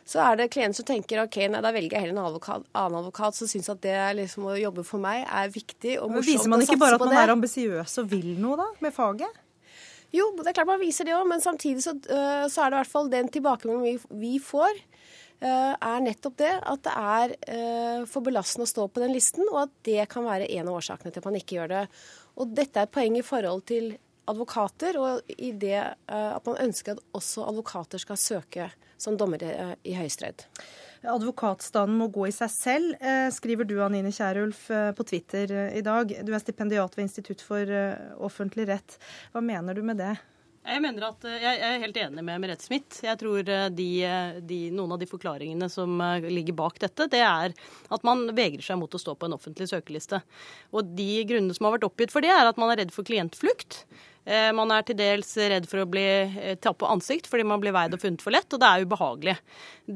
[0.04, 2.98] så er det klienter som tenker ok, nei, da velger jeg heller en advokat, annen
[3.00, 6.28] advokat som syns at det liksom å jobbe for meg er viktig og Men morsomt.
[6.34, 9.40] viser man ikke bare at man er ambisiøs og vil noe, da, med faget?
[10.12, 12.76] Jo, det er klart man viser det òg, men samtidig så, øh, så er det
[12.76, 14.76] i hvert fall den tilbakemeldingen vi, vi får,
[15.40, 19.64] øh, er nettopp det at det er for belastende å stå på den listen, og
[19.64, 21.88] at det kan være en av årsakene til at man ikke gjør det.
[22.40, 23.94] Og dette er et poeng i forhold til
[24.30, 29.52] advokater, og i det øh, at man ønsker at også advokater skal søke som dommere
[29.52, 30.48] øh, i Høyesterett.
[31.04, 35.78] Advokatstanden må gå i seg selv, eh, skriver du Anine Kierulf eh, på Twitter eh,
[35.80, 36.14] i dag.
[36.24, 38.96] Du er stipendiat ved Institutt for eh, offentlig rett.
[39.34, 40.14] Hva mener du med det?
[40.64, 43.02] Jeg mener at eh, jeg er helt enig med Merete Smith.
[43.04, 47.20] Jeg tror eh, de, eh, de, noen av de forklaringene som ligger bak dette, det
[47.20, 47.52] er
[47.92, 50.22] at man vegrer seg mot å stå på en offentlig søkeliste.
[50.72, 53.08] Og de grunnene som har vært oppgitt for det, er at man er redd for
[53.08, 53.84] klientflukt.
[54.56, 56.06] Man er til dels redd for å bli
[56.64, 59.34] tatt på ansikt fordi man blir veid og funnet for lett, og det er ubehagelig.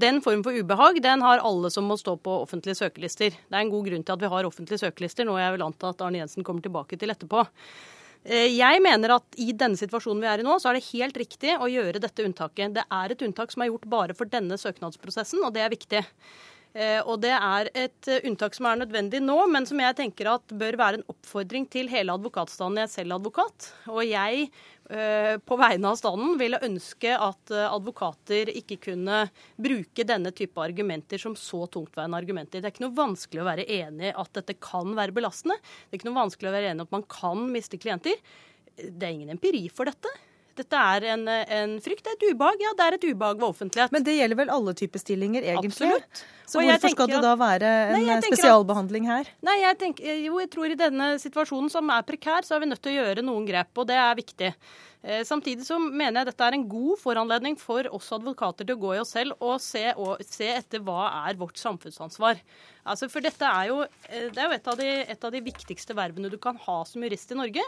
[0.03, 3.31] Den form for ubehag den har alle som må stå på offentlige søkelister.
[3.31, 5.93] Det er en god grunn til at vi har offentlige søkelister, noe jeg vil anta
[5.93, 7.45] at Arne Jensen kommer tilbake til etterpå.
[8.27, 11.17] Eh, Jeg mener at i denne situasjonen vi er i nå, så er det helt
[11.21, 12.75] riktig å gjøre dette unntaket.
[12.75, 16.03] Det er et unntak som er gjort bare for denne søknadsprosessen, og det er viktig.
[16.77, 20.29] Eh, Og det er et eh, unntak som er nødvendig nå, men som jeg tenker
[20.29, 22.83] at bør være en oppfordring til hele advokatstanden.
[22.83, 28.51] Jeg er selv advokat, og jeg eh, på vegne av standen ville ønske at advokater
[28.53, 29.23] ikke kunne
[29.57, 32.61] bruke denne type argumenter som så tungtveiende argumenter.
[32.61, 35.57] Det er ikke noe vanskelig å være enig i at dette kan være belastende.
[35.57, 38.21] Det er ikke noe vanskelig å være enig i at man kan miste klienter.
[38.77, 40.13] det er ingen empiri for dette.
[40.57, 42.63] Dette er en, en frykt, det er et ubehag.
[42.65, 43.93] Ja, det er et ubehag ved offentlighet.
[43.93, 45.91] Men det gjelder vel alle typer stillinger, egentlig?
[45.91, 46.25] Absolutt.
[46.47, 49.29] Så hvorfor skal det da være en Nei, spesialbehandling her?
[49.43, 52.69] Nei, jeg tenker, jo, jeg tror i denne situasjonen som er prekær, så er vi
[52.71, 54.53] nødt til å gjøre noen grep, og det er viktig.
[55.03, 58.81] Eh, samtidig så mener jeg dette er en god foranledning for oss advokater til å
[58.81, 62.41] gå i oss selv og se, og se etter hva er vårt samfunnsansvar.
[62.87, 65.43] Altså, for dette er jo, eh, det er jo et, av de, et av de
[65.45, 67.63] viktigste vervene du kan ha som jurist i Norge.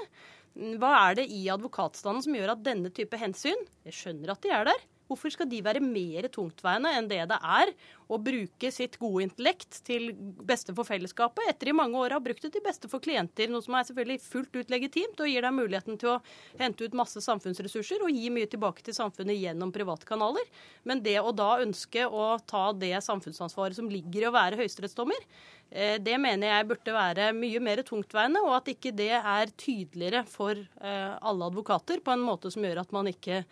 [0.60, 4.52] Hva er det i advokatstanden som gjør at denne type hensyn Jeg skjønner at de
[4.56, 4.88] er der.
[5.10, 7.72] Hvorfor skal de være mer tungtveiende enn det det er
[8.14, 10.12] å bruke sitt gode intellekt til
[10.46, 13.66] beste for fellesskapet, etter i mange år har brukt det til beste for klienter, noe
[13.66, 16.20] som er selvfølgelig fullt ut legitimt og gir deg muligheten til å
[16.62, 20.46] hente ut masse samfunnsressurser og gi mye tilbake til samfunnet gjennom private kanaler.
[20.86, 25.26] Men det å da ønske å ta det samfunnsansvaret som ligger i å være høyesterettsdommer,
[25.70, 30.58] det mener jeg burde være mye mer tungtveiende, og at ikke det er tydeligere for
[30.58, 33.44] eh, alle advokater på en måte som gjør at man ikke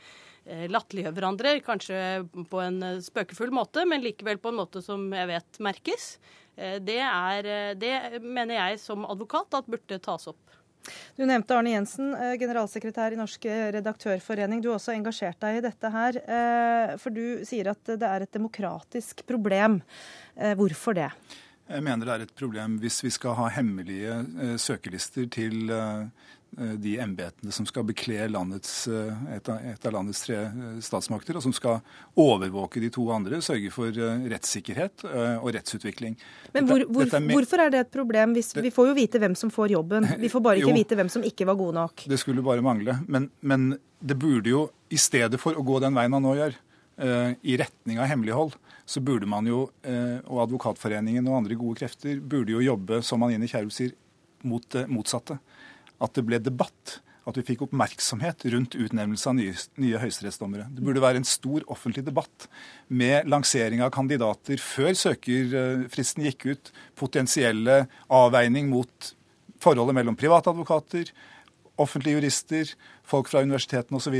[0.48, 2.02] Eh, latterliggjør hverandre, kanskje
[2.48, 6.06] på en eh, spøkefull måte, men likevel på en måte som jeg vet merkes.
[6.56, 10.40] Eh, det, er, det mener jeg som advokat at burde tas opp.
[11.18, 13.44] Du nevnte Arne Jensen, generalsekretær i Norsk
[13.76, 14.62] redaktørforening.
[14.64, 16.20] Du har også engasjert deg i dette her.
[17.02, 19.82] For du sier at det er et demokratisk problem.
[20.56, 21.10] Hvorfor det?
[21.68, 25.72] Jeg mener det er et problem hvis vi skal ha hemmelige søkelister til
[26.56, 30.78] Eh, de embetene som skal bekle landets, eh, et, av, et, av, landets tre eh,
[30.82, 31.82] statsmakter, og som skal
[32.18, 33.94] overvåke de to andre, sørge for
[34.32, 35.06] rettssikkerhet
[35.42, 36.16] og rettsutvikling.
[36.56, 38.34] Men hvor, hvor, er hvorfor er det et problem?
[38.38, 40.08] Hvis, det, vi får jo vite hvem som får jobben.
[40.22, 42.08] Vi får bare ikke jo, vite hvem som ikke var gode nok.
[42.10, 42.98] Det skulle bare mangle.
[43.08, 46.58] Men, men, det burde jo, i stedet for å gå den veien han nå gjør,
[47.46, 48.54] i retning av hemmelighold,
[48.88, 53.50] så burde man jo, og Advokatforeningen og andre gode krefter, burde jo jobbe, som Anine
[53.52, 53.92] Kierulf sier,
[54.48, 55.36] mot det motsatte
[56.04, 57.02] at det ble debatt.
[57.28, 60.70] At vi fikk oppmerksomhet rundt utnevnelse av nye, nye høyesterettsdommere.
[60.72, 62.46] Det burde være en stor offentlig debatt
[62.88, 69.12] med lansering av kandidater før søkerfristen gikk ut, potensielle avveining mot
[69.60, 71.12] forholdet mellom privatadvokater,
[71.78, 72.72] offentlige jurister,
[73.04, 74.16] folk fra universitetene osv.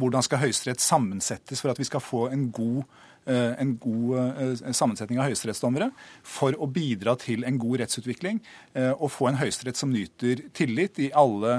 [0.00, 4.72] Hvordan skal Høyesterett sammensettes for at vi skal få en god Eh, en god eh,
[4.76, 5.90] sammensetning av høyesterettsdommere
[6.26, 8.40] for å bidra til en god rettsutvikling
[8.78, 11.58] eh, og få en høyesterett som nyter tillit i alle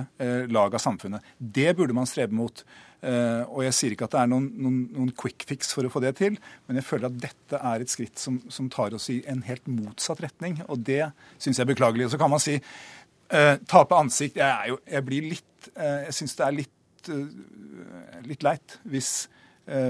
[0.51, 1.23] lag av samfunnet.
[1.37, 2.63] Det burde man strebe mot.
[2.97, 6.01] Og Jeg sier ikke at det er noen, noen, noen, quick fix for å få
[6.01, 9.19] det til, men jeg føler at dette er et skritt som, som tar oss i
[9.29, 10.57] en helt motsatt retning.
[10.65, 11.03] Og det
[11.37, 12.07] syns jeg er beklagelig.
[12.07, 14.41] Og så kan man si uh, tape ansikt.
[14.41, 19.13] Jeg, jo, jeg blir litt uh, Jeg syns det er litt, uh, litt leit hvis
[19.27, 19.36] Eh,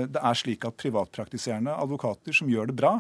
[0.10, 2.96] det er slik at privatpraktiserende advokater som gjør det bra,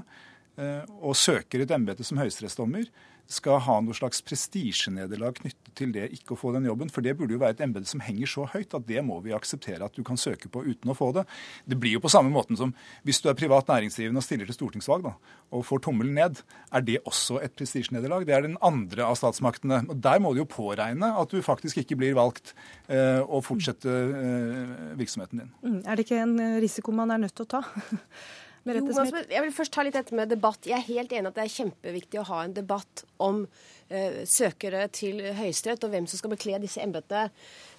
[0.61, 2.85] eh, og søker et embete som høyesterettsdommer,
[3.31, 6.91] skal ha noe slags prestisjenederlag knyttet til det ikke å få den jobben.
[6.93, 9.35] For det burde jo være et embete som henger så høyt at det må vi
[9.35, 11.25] akseptere at du kan søke på uten å få det.
[11.67, 12.73] Det blir jo på samme måten som
[13.07, 15.13] hvis du er privat næringsdrivende og stiller til stortingsvalg da,
[15.51, 16.41] og får tommelen ned.
[16.71, 18.25] Er det også et prestisjenederlag?
[18.27, 19.83] Det er den andre av statsmaktene.
[19.91, 22.55] Og Der må du jo påregne at du faktisk ikke blir valgt
[22.87, 25.55] eh, og fortsette eh, virksomheten din.
[25.61, 27.65] Mm, er det ikke en risiko man er nødt til å ta?
[28.67, 30.67] Jo, altså, jeg vil først ta litt dette med debatt.
[30.67, 34.85] Jeg er helt enig at det er kjempeviktig å ha en debatt om uh, søkere
[34.93, 37.31] til Høyesterett og hvem som skal bekle disse embetene.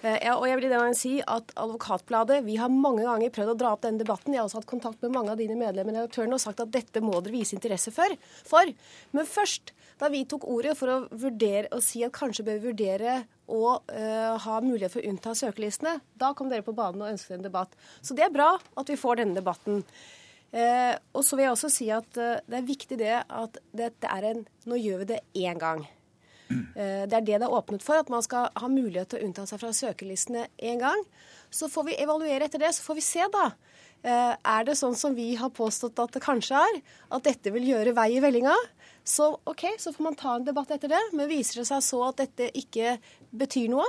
[0.03, 3.57] Uh, og jeg vil i den si at Advokatbladet vi har mange ganger prøvd å
[3.63, 4.33] dra opp denne debatten.
[4.33, 6.73] Jeg har også hatt kontakt med mange av dine medlemmer i redaktørene og sagt at
[6.73, 8.15] dette må dere vise interesse for.
[8.47, 8.71] for.
[9.15, 12.71] Men først, da vi tok ordet for å vurdere og si at kanskje bør vi
[12.71, 17.11] vurdere og uh, ha mulighet for å unnta søkelistene, da kom dere på banen og
[17.11, 17.73] ønsket en debatt.
[18.01, 19.83] Så det er bra at vi får denne debatten.
[20.49, 24.09] Eh, og så vil jeg også si at eh, det er viktig det at dette
[24.09, 25.83] er en Nå gjør vi det én gang.
[26.49, 29.27] Eh, det er det det er åpnet for, at man skal ha mulighet til å
[29.27, 31.03] unnta seg fra søkerlistene én gang.
[31.53, 33.51] Så får vi evaluere etter det, så får vi se, da.
[34.01, 36.81] Eh, er det sånn som vi har påstått at det kanskje er,
[37.13, 38.55] at dette vil gjøre vei i vellinga?
[39.05, 41.01] Så OK, så får man ta en debatt etter det.
[41.13, 42.97] Men viser det seg så at dette ikke
[43.35, 43.87] betyr noe,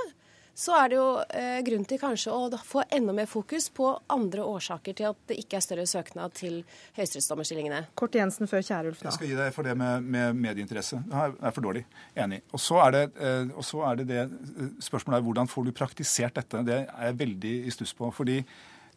[0.57, 1.05] så er det jo
[1.37, 5.37] eh, grunn til kanskje å få enda mer fokus på andre årsaker til at det
[5.41, 6.59] ikke er større søknad til
[6.97, 7.85] høyesterettsdommerstillingene.
[7.97, 9.07] Kort Jensen før Kjærulf nå.
[9.09, 10.99] Jeg skal gi deg for det med, med medieinteresse.
[11.07, 11.85] Det er for dårlig.
[12.19, 12.41] Enig.
[12.51, 15.67] Og så er, det, eh, og så er det det eh, spørsmålet er hvordan får
[15.67, 16.65] du praktisert dette.
[16.67, 18.11] Det er jeg veldig i stuss på.
[18.11, 18.41] fordi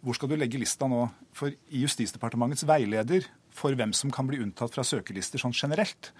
[0.04, 1.06] hvor skal du legge lista nå?
[1.34, 6.10] For i Justisdepartementets veileder for hvem som kan bli unntatt fra søkelister sånn generelt,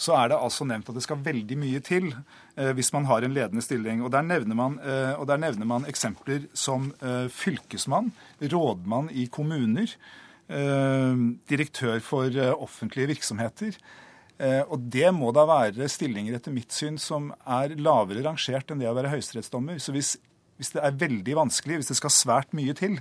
[0.00, 3.26] så er det altså nevnt at det skal veldig mye til eh, hvis man har
[3.26, 4.00] en ledende stilling.
[4.04, 9.92] Og Der nevner man, eh, der nevner man eksempler som eh, fylkesmann, rådmann i kommuner,
[10.48, 13.76] eh, direktør for eh, offentlige virksomheter.
[14.40, 18.80] Eh, og det må da være stillinger etter mitt syn som er lavere rangert enn
[18.80, 19.76] det å være høyesterettsdommer.
[19.78, 20.16] Så hvis
[20.60, 22.98] hvis det er veldig vanskelig, hvis det skal svært mye til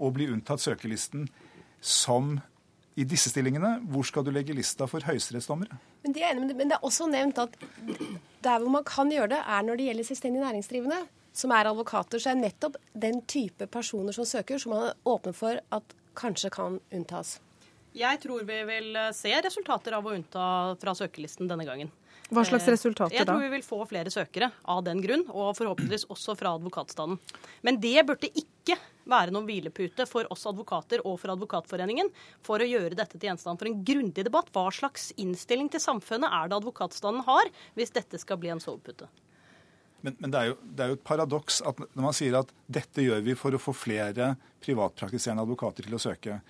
[0.00, 1.26] å bli unntatt søkerlisten
[1.84, 2.38] som
[2.96, 5.76] i disse stillingene, hvor skal du legge lista for høyesterettsdommere?
[6.04, 7.54] Men, de er enig, men det er også nevnt at
[8.44, 11.00] der hvor man kan gjøre det, er når det gjelder selvstendig næringsdrivende,
[11.34, 12.20] som er advokater.
[12.20, 16.52] Så er nettopp den type personer som søker, som man er åpen for at kanskje
[16.54, 17.38] kan unntas.
[17.94, 20.46] Jeg tror vi vil se resultater av å unnta
[20.82, 21.92] fra søkerlisten denne gangen.
[22.34, 23.20] Hva slags resultater da?
[23.20, 27.20] Jeg tror vi vil få flere søkere av den grunn, og forhåpentligvis også fra advokatstanden.
[27.66, 28.53] Men det burde ikke
[29.08, 32.10] være noen hvilepute for oss advokater og for Advokatforeningen
[32.44, 34.50] for å gjøre dette til gjenstand for en grundig debatt.
[34.54, 39.08] Hva slags innstilling til samfunnet er det advokatstanden har hvis dette skal bli en sovepute?
[40.04, 42.50] Men, men det, er jo, det, er jo, et paradoks at når man sier at
[42.68, 46.40] dette gjør vi for å få flere privatpraktiserende advokater til å søke.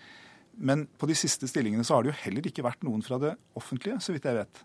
[0.55, 3.35] Men på de siste stillingene så har det jo heller ikke vært noen fra det
[3.59, 4.65] offentlige, så vidt jeg vet.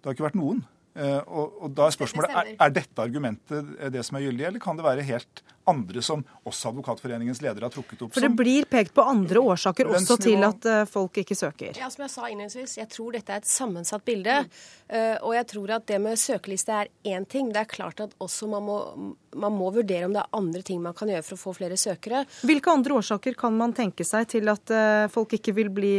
[0.00, 0.62] Det har ikke vært noen.
[0.94, 4.62] Eh, og, og da er spørsmålet er, er dette argumentet det som er gyldig, eller
[4.62, 8.12] kan det være helt andre som også Advokatforeningens leder har trukket opp.
[8.14, 11.76] For det blir pekt på andre årsaker også til at uh, folk ikke søker?
[11.80, 14.42] Ja, som jeg sa innledningsvis, jeg tror dette er et sammensatt bilde.
[14.90, 17.50] Uh, og jeg tror at det med søkeliste er én ting.
[17.54, 18.78] Det er klart at også man må,
[19.32, 21.78] man må, vurdere om det er andre ting man kan gjøre for å få flere
[21.80, 22.24] søkere.
[22.44, 25.94] Hvilke andre årsaker kan man tenke seg til at uh, folk ikke vil bli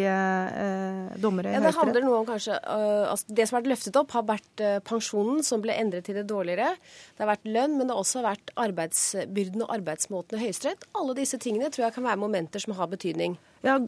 [1.21, 4.13] dommere i ja, Det handler noe om kanskje altså Det som har vært løftet opp,
[4.15, 6.75] har vært pensjonen, som ble endret til det dårligere.
[7.15, 10.85] Det har vært lønn, men det har også vært arbeidsbyrden arbeidsmåten og arbeidsmåten i Høyesterett.
[10.95, 13.37] Alle disse tingene tror jeg kan være momenter som har betydning.
[13.65, 13.79] Ja,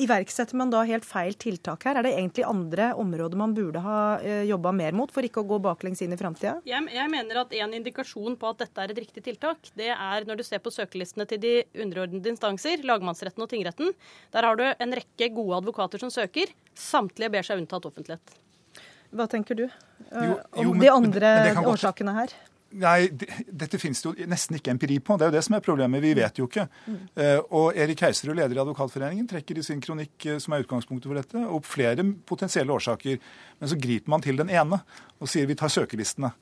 [0.00, 1.98] Iverksetter man da helt feil tiltak her?
[1.98, 5.48] Er det egentlig andre områder man burde ha eh, jobba mer mot, for ikke å
[5.48, 6.60] gå baklengs inn i framtida?
[6.64, 10.28] Jeg, jeg, mener at en indikasjon på at dette er et riktig tiltak, det er
[10.28, 13.92] når du ser på søkelistene til de underordnede instanser, lagmannsretten og tingretten.
[14.32, 16.54] Der har du en rekke gode advokater som søker.
[16.78, 18.38] Samtlige ber seg unntatt offentlighet.
[19.12, 19.68] Hva tenker du jo,
[20.16, 21.34] jo, om men, de andre
[21.68, 22.32] årsakene her?
[22.80, 25.18] Nei, dette finnes det jo nesten ikke empiri på.
[25.18, 26.02] Det er jo det som er problemet.
[26.04, 26.66] Vi vet jo ikke.
[26.88, 31.10] Uh, og Erik Heiserud, leder i Advokatforeningen, trekker i sin kronikk, uh, som er utgangspunktet
[31.10, 33.20] for dette, opp flere potensielle årsaker.
[33.60, 34.80] Men så griper man til den ene
[35.22, 36.32] og sier vi tar søkelistene.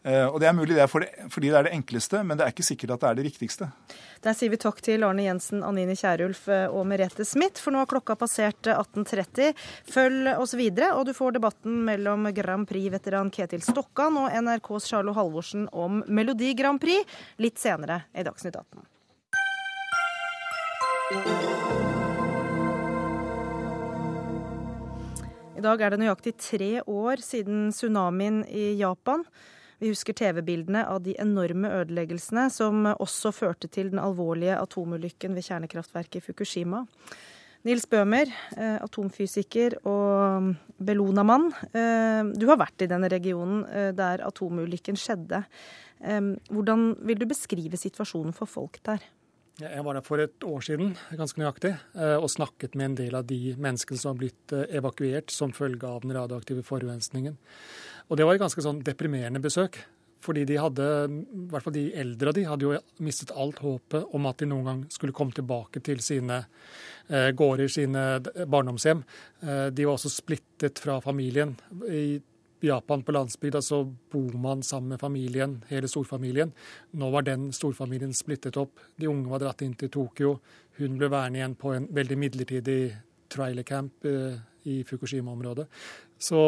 [0.00, 2.54] Uh, og Det er mulig det er fordi det er det enkleste, men det er
[2.54, 3.66] ikke sikkert at det er det riktigste.
[4.24, 7.82] Der sier vi takk til Arne Jensen, Anine Kierulf eh, og Merete Smith, for nå
[7.82, 9.40] har klokka passert 18.30.
[9.50, 14.88] Eh, Følg oss videre, og du får debatten mellom Grand Prix-veteran Ketil Stokkan og NRKs
[14.88, 18.88] Charlo Halvorsen om Melodi Grand Prix litt senere i Dagsnytt 18.
[25.60, 29.26] I dag er det nøyaktig tre år siden tsunamien i Japan.
[29.80, 35.46] Vi husker TV-bildene av de enorme ødeleggelsene som også førte til den alvorlige atomulykken ved
[35.46, 36.82] kjernekraftverket i Fukushima.
[37.64, 41.48] Nils Bøhmer, eh, atomfysiker og Bellona-mann.
[41.72, 45.44] Eh, du har vært i denne regionen eh, der atomulykken skjedde.
[46.00, 49.02] Hvordan vil du beskrive situasjonen for folk der?
[49.60, 51.74] Jeg var der for et år siden, ganske nøyaktig,
[52.16, 56.00] og snakket med en del av de menneskene som har blitt evakuert som følge av
[56.00, 57.36] den radioaktive forurensningen.
[58.10, 59.78] Og det var et ganske sånn deprimerende besøk.
[60.20, 64.10] Fordi de hadde, i hvert fall de eldre av de, hadde jo mistet alt håpet
[64.16, 66.42] om at de noen gang skulle komme tilbake til sine
[67.08, 69.00] eh, gårder, sine barndomshjem.
[69.40, 71.54] Eh, de var også splittet fra familien.
[71.88, 72.20] I
[72.60, 73.80] Japan på landsbygda så
[74.12, 76.52] bor man sammen med familien, hele storfamilien.
[77.00, 78.82] Nå var den storfamilien splittet opp.
[79.00, 80.36] De unge var dratt inn til Tokyo.
[80.76, 82.80] Hun ble værende igjen på en veldig midlertidig
[83.32, 84.36] trailercamp eh,
[84.68, 85.64] i Fukushima-området.
[86.20, 86.40] Så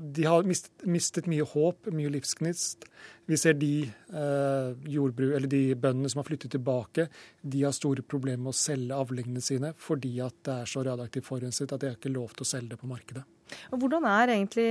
[0.00, 2.86] de har mistet, mistet, mye håp, mye livsgnist.
[3.28, 7.08] Vi ser de, eh, de bøndene som har flyttet tilbake,
[7.42, 11.28] de har store problemer med å selge avlingene sine fordi at det er så radioaktivt
[11.28, 13.24] forurenset at de har ikke lov til å selge det på markedet.
[13.72, 14.68] Hvordan er egentlig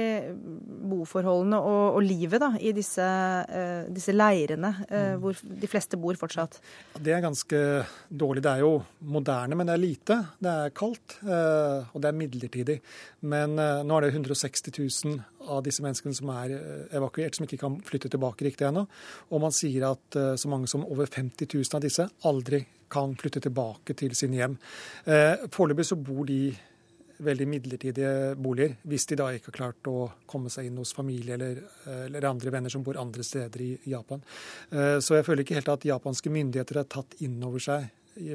[0.92, 6.18] boforholdene og, og livet da, i disse, uh, disse leirene, uh, hvor de fleste bor
[6.20, 6.60] fortsatt?
[6.98, 7.62] Det er ganske
[8.10, 8.44] dårlig.
[8.46, 8.74] Det er jo
[9.14, 10.18] moderne, men det er lite.
[10.42, 12.80] Det er kaldt, uh, og det er midlertidig.
[13.22, 14.72] Men nå er det 160
[15.06, 15.20] 000
[15.52, 16.54] av disse menneskene som er
[16.98, 18.88] evakuert, som ikke kan flytte tilbake riktig ennå.
[19.30, 23.44] Og man sier at så mange som over 50 000 av disse aldri kan flytte
[23.46, 24.58] tilbake til sine hjem.
[25.54, 26.50] Foreløpig så bor de
[27.26, 29.96] veldig midlertidige boliger, hvis de da ikke har klart å
[30.30, 31.62] komme seg inn hos familie eller,
[32.08, 34.24] eller andre venner som bor andre steder i Japan.
[34.72, 37.90] Eh, så jeg føler ikke helt at japanske myndigheter har tatt inn over seg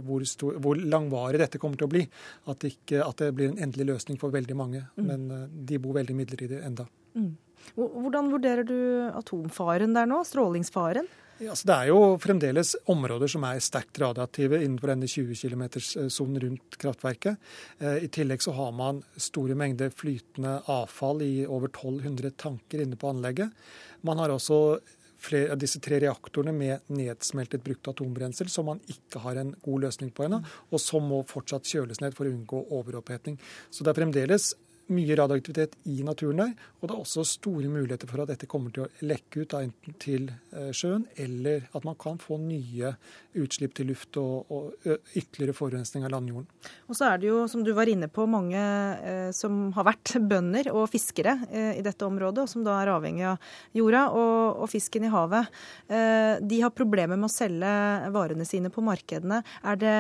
[0.07, 2.05] hvor, stor, hvor, langvarig dette kommer til å bli.
[2.51, 4.87] At, ikke, at, det blir en endelig løsning for veldig mange.
[4.97, 5.11] Mm.
[5.11, 6.89] Men eh, de bor veldig midlertidig enda.
[7.17, 7.35] Mm.
[7.77, 8.79] Hvordan vurderer du
[9.11, 10.23] atomfaren der nå?
[10.27, 11.09] Strålingsfaren?
[11.37, 16.79] Ja, det er jo fremdeles områder som er sterkt radioaktive innenfor denne 20 km-sonen rundt
[16.81, 17.37] kraftverket.
[17.77, 22.97] Eh, I tillegg så har man store mengder flytende avfall i over 1200 tanker inne
[22.97, 23.53] på anlegget.
[24.01, 24.79] Man har også
[25.21, 29.85] flere av disse tre reaktorene med nedsmeltet brukt atombrensel, som man ikke har en god
[29.85, 30.41] løsning på ennå,
[30.73, 33.37] og som må fortsatt kjøles ned for å unngå overoppheting.
[33.69, 34.55] Så det er fremdeles
[34.93, 36.53] mye radioaktivitet i naturen der.
[36.81, 39.63] Og det er også store muligheter for at dette kommer til å lekke ut da,
[39.67, 42.93] enten til eh, sjøen, eller at man kan få nye
[43.37, 46.49] utslipp til luft og, og ytterligere forurensning av landjorden.
[46.87, 50.17] Og så er det jo, som du var inne på, mange eh, som har vært
[50.31, 54.63] bønder og fiskere eh, i dette området, og som da er avhengig av jorda og,
[54.63, 55.51] og fisken i havet.
[55.89, 57.73] Eh, de har problemer med å selge
[58.15, 59.43] varene sine på markedene.
[59.67, 59.97] Er det,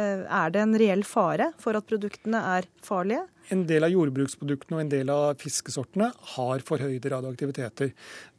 [0.00, 3.26] eh, er det en reell fare for at produktene er farlige?
[3.54, 7.92] En del av jordbruksproduktene og en del av fiskesortene har forhøyde radioaktiviteter.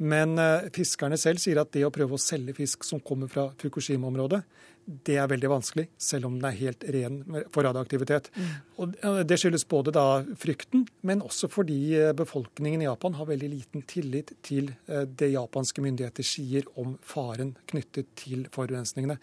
[0.04, 3.50] Men eh, fiskerne selv sier at det å prøve å selge fisk som kommer fra
[3.62, 4.42] Fukushima-området,
[4.86, 7.20] det er veldig vanskelig, selv om den er helt ren
[7.54, 8.30] for radioaktivitet.
[8.36, 8.50] Mm.
[8.82, 8.96] Og
[9.30, 10.06] Det skyldes både da
[10.42, 15.32] frykten, men også fordi eh, befolkningen i Japan har veldig liten tillit til eh, det
[15.36, 19.20] japanske myndigheter sier om faren knyttet til forurensningene.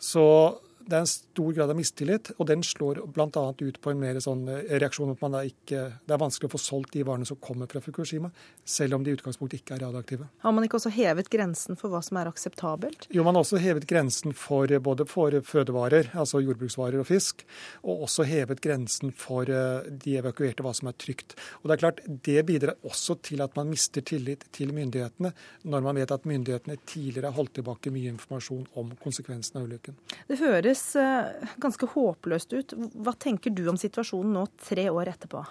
[0.00, 0.24] Så
[0.86, 3.44] det er en stor grad av mistillit, og den slår bl.a.
[3.58, 6.54] ut på en mer sånn eh, reaksjon at man da ikke, det er vanskelig å
[6.54, 8.30] få solgt de varene som kommer fra Fukushima,
[8.64, 10.28] selv om de i utgangspunktet ikke er radioaktive.
[10.44, 13.08] Har man ikke også hevet grensen for hva som er akseptabelt?
[13.14, 17.46] Jo, man har også hevet grensen for både for fødevarer, altså jordbruksvarer og fisk,
[17.82, 21.36] og også hevet grensen for eh, de evakuerte hva som er trygt.
[21.62, 25.32] Og Det er klart, det bidrar også til at man mister tillit til myndighetene,
[25.68, 29.96] når man vet at myndighetene tidligere har holdt tilbake mye informasjon om konsekvensene av ulykken.
[30.28, 32.74] Det høres høres eh, ganske håpløst ut.
[33.04, 35.42] Hva tenker du om situasjonen nå, tre år etterpå?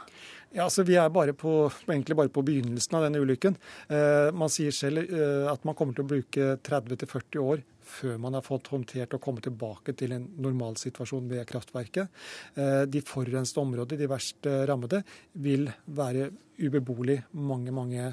[0.52, 3.56] Ja, altså Vi er bare på, egentlig bare på begynnelsen av denne ulykken.
[3.88, 7.62] Eh, man sier selv eh, at man kommer til å bruke 30-40 år
[7.92, 12.12] før man har fått håndtert og kommet tilbake til en normalsituasjon ved kraftverket.
[12.56, 15.04] Eh, de forurensede områdene, de verst rammede,
[15.34, 18.12] vil være ubeboelig mange, mange,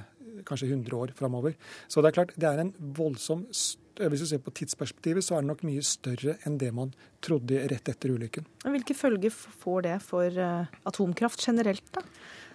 [0.49, 1.57] kanskje 100 år framover.
[1.91, 3.45] Så det er klart, det er en voldsom
[4.07, 6.93] hvis du ser på tidsperspektivet, så er det nok mye større enn det man
[7.25, 8.47] trodde rett etter ulykken.
[8.65, 12.05] Hvilke følger får det for eh, atomkraft generelt, da?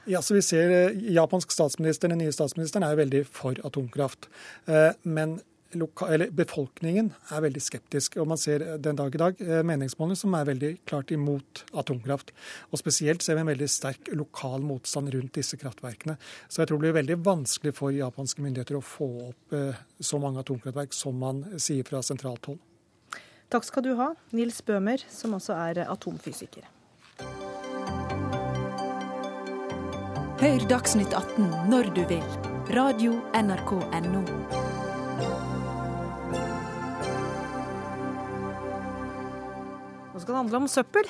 [0.10, 4.28] Ja, så vi ser eh, Japansk statsminister, Den nye statsministeren er jo veldig for atomkraft.
[4.68, 5.40] Eh, men
[5.74, 8.18] befolkningen er veldig skeptisk.
[8.18, 12.34] og Man ser den dag i dag eh, meningsmålinger som er veldig klart imot atomkraft.
[12.72, 16.18] Og Spesielt ser vi en veldig sterk lokal motstand rundt disse kraftverkene.
[16.48, 20.20] Så jeg tror det blir veldig vanskelig for japanske myndigheter å få opp eh, så
[20.22, 22.62] mange atomkraftverk som man sier fra sentralt hold.
[23.54, 26.66] Takk skal du ha, Nils Bøhmer, som også er atomfysiker.
[30.44, 32.26] Hør Dagsnytt 18 når du vil.
[32.76, 33.14] Radio
[40.24, 41.08] Skal det handle om søppel.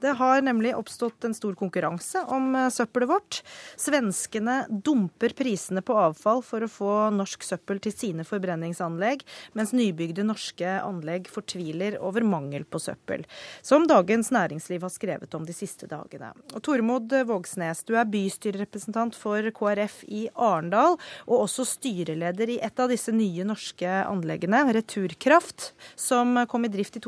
[0.00, 3.38] Det har nemlig oppstått en stor konkurranse om eh, søppelet vårt.
[3.80, 9.24] Svenskene dumper prisene på avfall for å få norsk søppel til sine forbrenningsanlegg,
[9.56, 13.26] mens nybygde norske anlegg fortviler over mangel på søppel,
[13.64, 16.32] som Dagens Næringsliv har skrevet om de siste dagene.
[16.54, 20.96] Og Tormod Vågsnes, du er bystyrerepresentant for KrF i Arendal,
[21.28, 26.96] og også styreleder i et av disse nye norske anleggene, Returkraft, som kom i drift
[26.96, 27.04] i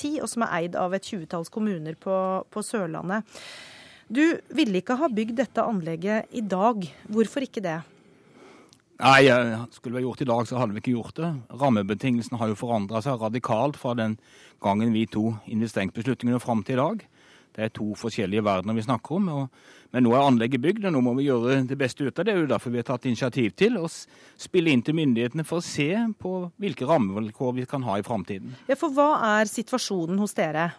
[0.00, 2.16] 2010, og som er eid av et tjuetalls kommuner på
[2.50, 3.24] på, Sørlandet.
[4.10, 4.24] Du
[4.56, 6.82] ville ikke ha bygd dette anlegget i dag.
[7.06, 7.78] Hvorfor ikke det?
[9.00, 9.30] Nei,
[9.72, 11.30] Skulle vi gjort i dag, så hadde vi ikke gjort det.
[11.48, 14.18] Rammebetingelsene har jo forandra seg radikalt fra den
[14.60, 17.06] gangen vi tok investeringsbeslutningene fram til i dag.
[17.54, 19.28] Det er to forskjellige verdener vi snakker om.
[19.34, 19.62] Og,
[19.94, 22.30] men nå er anlegget bygd, og nå må vi gjøre det beste ut av det.
[22.30, 25.58] Det er jo derfor vi har tatt initiativ til å spille inn til myndighetene for
[25.58, 25.88] å se
[26.20, 28.54] på hvilke rammevilkår vi kan ha i framtiden.
[28.70, 30.70] Ja, for hva er situasjonen hos dere?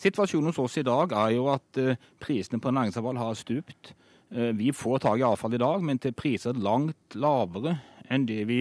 [0.00, 3.94] Situasjonen hos oss i dag er jo at eh, prisene på næringsavfall har stupt.
[4.30, 7.78] Eh, vi får tak i avfall i dag, men til priser langt lavere
[8.12, 8.60] enn det vi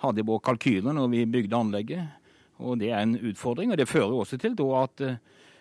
[0.00, 2.16] hadde i vår kalkyler når vi bygde anlegget.
[2.60, 3.70] Og Det er en utfordring.
[3.72, 5.20] og Det fører også til at eh,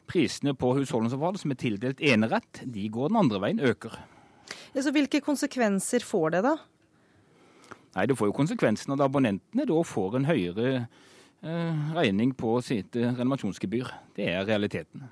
[0.10, 4.00] prisene på husholdningsavfall som er tildelt enerett, de går den andre veien, øker.
[4.74, 6.56] Ja, så Hvilke konsekvenser får det, da?
[7.96, 10.74] Nei, Det får jo konsekvensen at abonnentene da får en høyere
[11.40, 13.88] Eh, regning på sitt eh, renovasjonsgebyr.
[14.16, 15.06] Det er realiteten.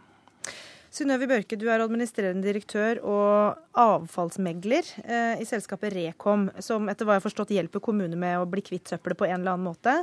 [0.98, 7.18] Synnøve Børke, du er administrerende direktør og avfallsmegler eh, i selskapet Rekom, som etter hva
[7.18, 9.94] jeg har forstått hjelper kommuner med å bli kvitt søppelet på en eller annen måte.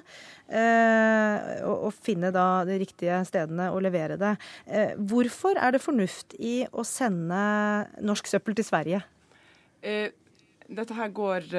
[0.47, 4.37] Eh, og, finne da de riktige stedene å levere det.
[4.71, 7.43] Eh, hvorfor er det fornuft i å sende
[8.05, 9.03] norsk søppel til Sverige?
[9.83, 11.51] Dette her går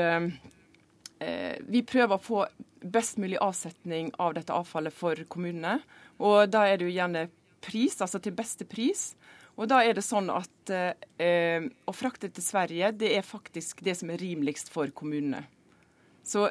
[1.66, 2.46] Vi prøver å få
[2.82, 5.82] best mulig avsetning av dette avfallet for kommunene.
[6.24, 7.28] Og da er det jo gjerne
[7.66, 9.09] pris, altså til beste pris.
[9.55, 13.95] Og da er det sånn at eh, å frakte til Sverige, det er faktisk det
[13.99, 15.45] som er rimeligst for kommunene.
[16.26, 16.49] Så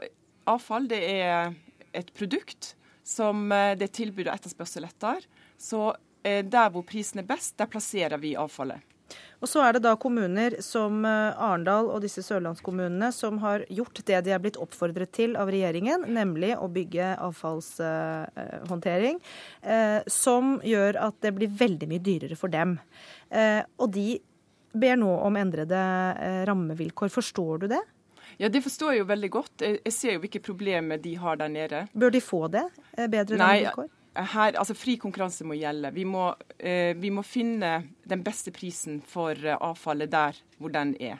[0.48, 1.52] avfall det er
[1.94, 2.72] et produkt
[3.04, 5.26] som eh, det er tilbud og etterspørsel etter.
[5.60, 5.86] Så
[6.24, 8.80] eh, der hvor prisen er best, der plasserer vi avfallet.
[9.44, 14.00] Og så er det da kommuner som eh, Arendal og disse sørlandskommunene som har gjort
[14.08, 19.20] det de er blitt oppfordret til av regjeringen, nemlig å bygge avfallshåndtering,
[20.08, 22.78] som gjør at det blir veldig mye dyrere for dem.
[23.76, 24.06] Og de
[24.72, 25.80] ber nå om endrede
[26.48, 27.12] rammevilkår.
[27.12, 27.82] Forstår du det?
[28.36, 29.62] Ja, Det forstår jeg jo veldig godt.
[29.62, 31.84] Jeg ser jo hvilke problemer de har der nede.
[31.94, 32.64] Bør de få det?
[32.96, 33.88] Eh, bedre rammevilkår?
[34.14, 35.90] Her, altså Fri konkurranse må gjelde.
[35.94, 40.94] Vi må, eh, vi må, finne den beste prisen for eh, avfallet der hvor den
[41.02, 41.18] er.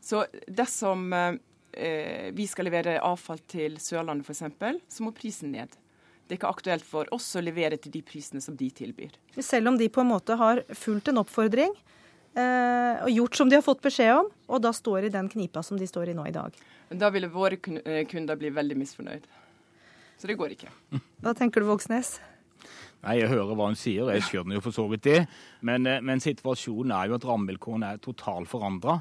[0.00, 5.74] Så dersom eh, vi skal levere avfall til Sørlandet f.eks., så må prisen ned.
[6.26, 9.14] Det er ikke aktuelt for oss å levere til de prisene som de tilbyr.
[9.38, 11.74] Selv om de på en måte har fulgt en oppfordring,
[12.36, 15.62] Eh, og gjort som de har fått beskjed om, og da står i den knipa
[15.64, 16.56] som de står i nå i dag.
[16.92, 19.24] Da ville våre eh, kunder bli veldig misfornøyd.
[20.20, 20.68] Så det går ikke.
[21.24, 22.18] Hva tenker du, Vågsnes?
[23.06, 25.20] Nei, Jeg hører hva hun sier, jeg skjønner jo for så vidt det.
[25.62, 29.00] Men, eh, men situasjonen er jo at rammevilkårene er totalt forandra.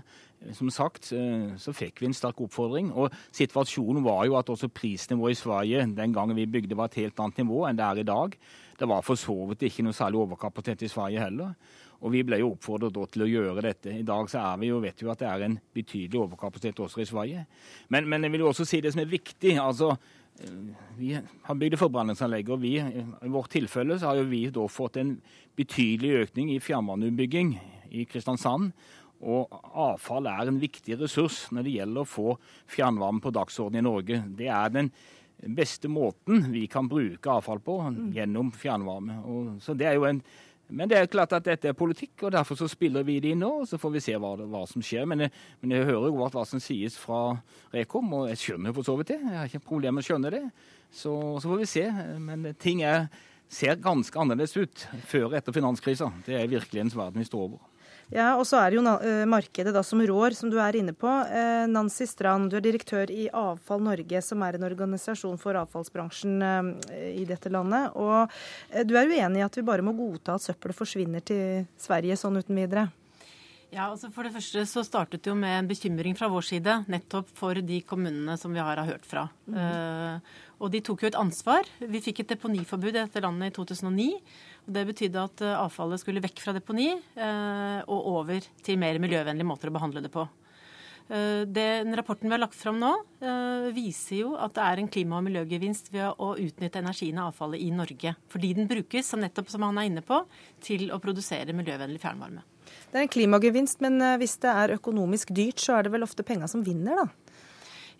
[0.53, 2.91] Som sagt så fikk vi en sterk oppfordring.
[2.93, 6.99] Og situasjonen var jo at også prisnivået i Sverige den gangen vi bygde, var et
[7.01, 8.35] helt annet nivå enn det er i dag.
[8.77, 11.55] Det var for så vidt ikke noe særlig overkapasitet i Sverige heller.
[12.03, 13.93] Og Vi ble jo oppfordret til å gjøre dette.
[13.95, 17.01] I dag så er vi jo, vet vi at det er en betydelig overkapasitet også
[17.01, 17.45] i Sverige.
[17.89, 19.55] Men, men, jeg vil jo også si det som er viktig.
[19.57, 19.97] altså eh,
[20.97, 24.99] Vi har bygd forbrenningsanlegg, og vi, i vårt tilfelle så har jo vi da fått
[24.99, 25.15] en
[25.55, 27.53] betydelig økning i fjernvarmeutbygging
[27.95, 28.73] i Kristiansand.
[29.25, 32.33] Og avfall er en viktig ressurs når det gjelder å få
[32.71, 34.19] fjernvarme på dagsordenen i Norge.
[34.37, 34.91] Det er den
[35.55, 37.79] beste måten vi kan bruke avfall på,
[38.15, 39.21] gjennom fjernvarme.
[39.23, 40.21] Og, så det er jo en
[40.67, 43.43] men det er klart at dette er politikk, og derfor så spiller vi det inn
[43.43, 43.51] nå.
[43.69, 45.05] Så får vi se hva, hva som skjer.
[45.09, 47.35] Men jeg, men jeg hører jo hva som sies fra
[47.73, 49.19] Rekom, og jeg skjønner for så vidt det.
[49.21, 50.43] Jeg har ikke problemer med å skjønne det.
[50.89, 51.85] Så, så, får vi se.
[52.25, 53.05] Men ting er,
[53.51, 56.09] ser ganske annerledes ut før og etter finanskrisa.
[56.25, 57.61] Det er virkelighetsens verden vi står over.
[58.13, 60.93] Ja, og så er det jo eh, markedet da som rår, som du er inne
[60.93, 61.09] på.
[61.09, 66.35] Eh, Nancy Strand, du er direktør i Avfall Norge, som er en organisasjon for avfallsbransjen
[66.45, 67.95] eh, i dette landet.
[67.97, 68.29] Og
[68.85, 72.37] du er uenig i at vi bare må godta at søppelet forsvinner til Sverige sånn
[72.43, 72.87] uten videre?
[73.73, 76.77] Ja, altså For det første så startet det jo med en bekymring fra vår side,
[76.91, 79.25] nettopp for de kommunene som vi har hørt fra.
[79.49, 79.57] Mm.
[79.57, 81.67] Uh, og de tok jo et ansvar.
[81.79, 84.07] Vi fikk et deponiforbud i dette landet i 2009.
[84.65, 88.99] og Det betydde at eh, avfallet skulle vekk fra deponi eh, og over til mer
[89.03, 90.23] miljøvennlige måter å behandle det på.
[91.11, 92.93] Eh, den rapporten vi har lagt fram nå,
[93.75, 97.61] viser jo at det er en klima- og miljøgevinst ved å utnytte energien av avfallet
[97.65, 98.15] i Norge.
[98.31, 100.23] Fordi den brukes, som nettopp som han er inne på,
[100.63, 102.45] til å produsere miljøvennlig fjernvarme.
[102.65, 106.25] Det er en klimagevinst, men hvis det er økonomisk dyrt, så er det vel ofte
[106.25, 107.24] penga som vinner, da?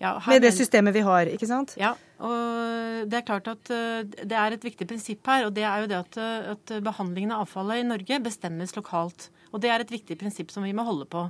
[0.01, 1.75] Ja, med det systemet vi har, ikke sant?
[1.79, 5.47] Ja, og det er klart at eh, det er et viktig prinsipp her.
[5.47, 9.29] Og det er jo det at, eh, at behandlingen av avfallet i Norge bestemmes lokalt.
[9.53, 11.25] Og det er et viktig prinsipp som vi må holde på.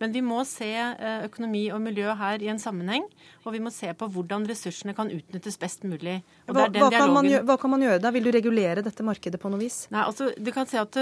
[0.00, 3.04] Men vi må se eh, økonomi og miljø her i en sammenheng.
[3.44, 6.20] Og vi må se på hvordan ressursene kan utnyttes best mulig.
[6.46, 8.12] Hva, hva, kan gjøre, hva, kan man gjøre, da?
[8.14, 9.84] Vil du regulere dette markedet på noe vis?
[9.94, 10.96] Nei, altså du kan se at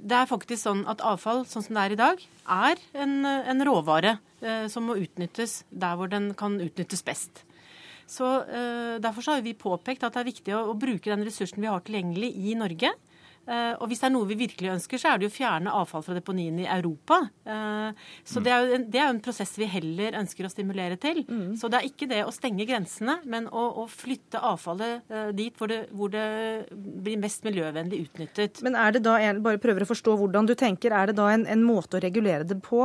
[0.00, 3.64] det er faktisk sånn at avfall, sånn som det er i dag, er en, en
[3.66, 7.44] råvare øh, som må utnyttes der hvor den kan utnyttes best.
[8.10, 11.24] Så øh, Derfor så har vi påpekt at det er viktig å, å bruke den
[11.26, 12.92] ressursen vi har tilgjengelig i Norge.
[13.48, 15.74] Eh, og hvis det er noe vi virkelig ønsker, så er det jo å fjerne
[15.74, 17.22] avfall fra deponiene i Europa.
[17.42, 20.52] Eh, så det er, jo en, det er jo en prosess vi heller ønsker å
[20.52, 21.22] stimulere til.
[21.26, 21.56] Mm.
[21.58, 25.56] Så det er ikke det å stenge grensene, men å, å flytte avfallet eh, dit
[25.58, 26.26] hvor det, hvor det,
[26.70, 28.60] blir mest miljøvennlig utnyttet.
[28.66, 31.30] Men er det da, jeg bare prøver å forstå hvordan du tenker, er det da
[31.32, 32.82] en, en måte å regulere det på?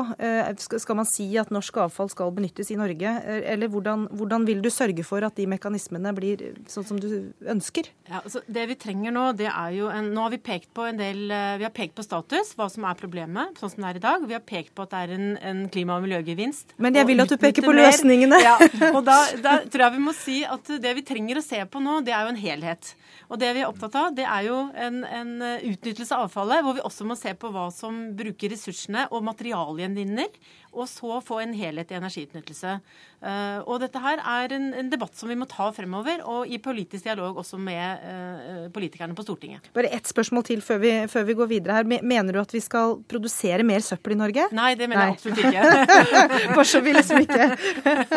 [0.65, 4.71] Skal man si at norsk avfall skal benyttes i Norge, eller hvordan, hvordan vil du
[4.73, 7.91] sørge for at de mekanismene blir sånn som du ønsker?
[8.09, 10.85] Ja, altså det vi trenger nå, det er jo en Nå har vi pekt på
[10.87, 13.89] en del eh, Vi har pekt på status, hva som er problemet, sånn som det
[13.89, 14.25] er i dag.
[14.29, 16.75] Vi har pekt på at det er en, en klima- og miljøgevinst.
[16.81, 18.39] Men jeg vil at du peker på løsningene.
[18.43, 18.55] Ja,
[18.91, 21.83] og da, da, tror jeg vi må si at det vi trenger å se på
[21.83, 22.93] nå, det er jo en helhet.
[23.27, 26.77] Og det vi er opptatt av, det er jo en, en utnyttelse av avfallet, hvor
[26.77, 30.29] vi også må se på hva som bruker ressursene og materialgjenvinner
[30.75, 32.77] og så få en helhet i energiutnyttelse.
[33.25, 36.59] Uh, og dette her er en, en, debatt som vi må ta fremover, og i
[36.61, 39.71] politisk dialog også med uh, politikerne på Stortinget.
[39.75, 41.87] Bare ett spørsmål til før vi, før vi, går videre her.
[41.87, 44.49] Mener du at vi skal produsere mer søppel i Norge?
[44.55, 45.07] Nei, det mener Nei.
[45.07, 46.51] jeg absolutt ikke.
[46.59, 47.49] Bare så vil liksom ikke.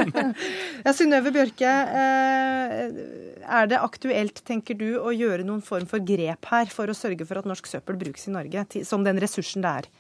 [0.85, 6.51] ja, Synnøve Bjørke, uh, er det aktuelt, tenker du, å gjøre noen form for grep
[6.53, 9.75] her for å sørge for at norsk søppel brukes i Norge, som den ressursen det
[9.81, 9.91] er?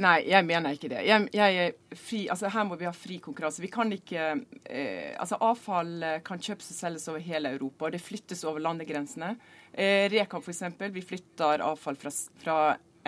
[0.00, 1.02] Nei, jeg mener ikke det.
[1.04, 3.60] Jeg, jeg fri, altså Her må vi ha fri konkurranse.
[3.60, 4.30] Vi kan ikke,
[4.64, 8.62] eh, altså Avfall eh, kan kjøpes og selges over hele Europa, og det flyttes over
[8.64, 9.34] landegrensene.
[9.72, 10.64] Eh, Rekan f.eks.
[10.96, 12.56] Vi flytter avfall fra, fra,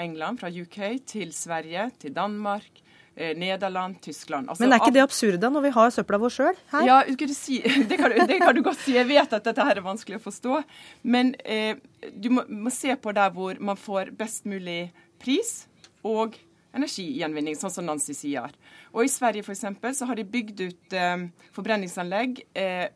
[0.01, 0.79] England, fra UK,
[1.09, 2.83] til Sverige, til Danmark.
[3.15, 4.49] Eh, Nederland, Tyskland.
[4.49, 6.87] Altså, Men er ikke det absurda når vi har søpla vår sjøl her?
[6.89, 7.01] Ja,
[7.37, 8.95] si, det, kan du, det, kan du, godt si.
[8.97, 10.63] Jeg vet at dette her er vanskelig å forstå.
[11.05, 11.77] Men eh,
[12.17, 15.67] du må, må, se på der hvor man får best mulig pris
[16.09, 16.41] og
[16.77, 18.55] energigjenvinning, sånn som Nancy sier.
[18.93, 22.89] Og I Sverige for eksempel, så har de bygd ut eh, forbrenningsanlegg eh,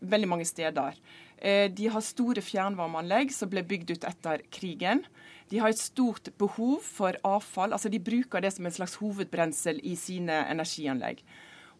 [0.00, 0.98] veldig mange steder.
[1.38, 5.04] Eh, de har store fjernvarmeanlegg som ble bygd ut etter krigen.
[5.52, 7.72] De har et stort behov for avfall.
[7.72, 11.22] altså De bruker det som en slags hovedbrensel i sine energianlegg.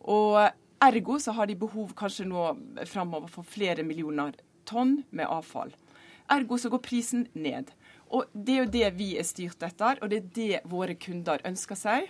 [0.01, 0.39] Og
[0.81, 2.53] Ergo så har de behov kanskje nå
[2.87, 4.37] framover for flere millioner
[4.69, 5.73] tonn med avfall.
[6.31, 7.73] Ergo så går prisen ned.
[8.11, 11.43] Og Det er jo det vi er styrt etter, og det er det våre kunder
[11.49, 12.09] ønsker seg.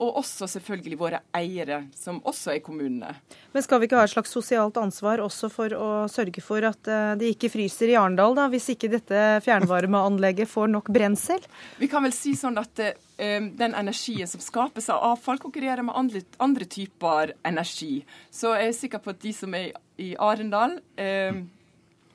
[0.00, 3.10] Og også selvfølgelig våre eiere, som også er kommunene.
[3.52, 6.88] Men skal vi ikke ha et slags sosialt ansvar også for å sørge for at
[6.88, 11.44] eh, det ikke fryser i Arendal, da, hvis ikke dette fjernvarmeanlegget får nok brensel?
[11.76, 15.98] Vi kan vel si sånn at uh, den energien som skapes av avfall, konkurrerer med
[16.00, 17.98] andre, andre, typer energi.
[18.32, 21.44] Så jeg er sikker på at de som er i Arendal uh,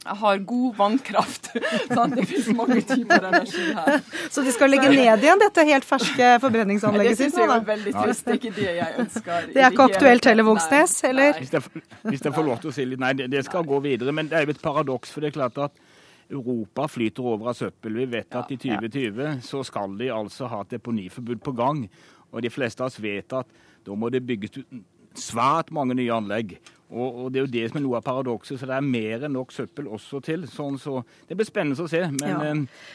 [0.05, 1.49] har god vannkraft.
[1.95, 4.03] sånn, det finnes mange typer energi her.
[4.33, 7.33] Så de skal legge ned igjen dette helt ferske forbrenningsanlegget sitt?
[7.33, 8.25] Det syns jeg er veldig trist.
[8.25, 9.49] Det er ikke det jeg ønsker.
[9.55, 10.95] Det er ikke aktuelt heller, Vågsnes?
[11.09, 11.41] Eller?
[11.41, 13.81] Hvis jeg, hvis jeg, får lov til å si litt Nei, det, det skal gå
[13.83, 14.13] videre.
[14.15, 15.13] Men det er jo et paradoks.
[15.15, 15.85] For det er klart at
[16.29, 18.01] Europa flyter over av søppel.
[18.01, 21.85] Vi vet at i 2020 så skal de altså ha et deponiforbud på gang.
[22.31, 24.83] Og de fleste av oss vet at da må det bygges ut
[25.21, 26.57] svært mange nye anlegg.
[26.85, 28.59] Og, og, Det er jo det som er noe av paradokset.
[28.61, 30.45] Så det er mer enn nok søppel også til.
[30.49, 32.03] Sånn, så Det blir spennende å se.
[32.21, 32.53] Men, ja.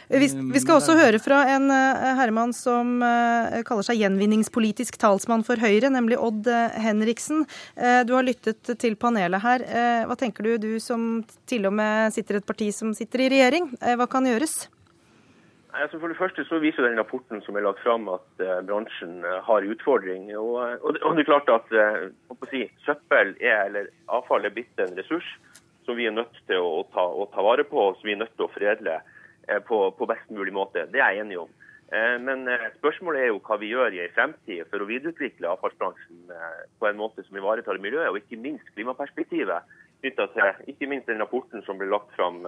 [0.09, 2.99] Eh, vi, vi, skal også høre fra en uh, herremann som
[3.67, 6.49] kaller seg gjenvinningspolitisk talsmann for Høyre, nemlig Odd
[6.81, 7.45] Henriksen.
[8.07, 9.65] du har lyttet til panelet her.
[10.09, 13.31] hva tenker du, du som til og med sitter i et parti som sitter i
[13.35, 13.73] regjering?
[13.99, 14.63] hva kan gjøres?
[15.73, 19.21] Altså for det første så viser den rapporten som er lagt fram at uh, bransjen
[19.23, 20.39] uh, har utfordringer.
[20.39, 24.83] Og, og, og, det er klart at uh, si, søppel er, eller avfall er blitt
[24.83, 25.29] en ressurs
[25.87, 28.23] som vi er nødt til å, ta, å ta, vare på og som vi er
[28.23, 28.99] nødt til å foredle
[29.67, 30.85] på, på, best mulig måte.
[30.93, 31.49] Det er jeg enig om.
[32.23, 32.45] Men
[32.77, 36.29] spørsmålet er jo hva vi gjør i en fremtid for å videreutvikle avfallsbransjen
[36.79, 39.73] på en måte som ivaretar miljøet, og ikke minst klimaperspektivet
[40.05, 42.45] knytta til ikke minst den rapporten som ble lagt fram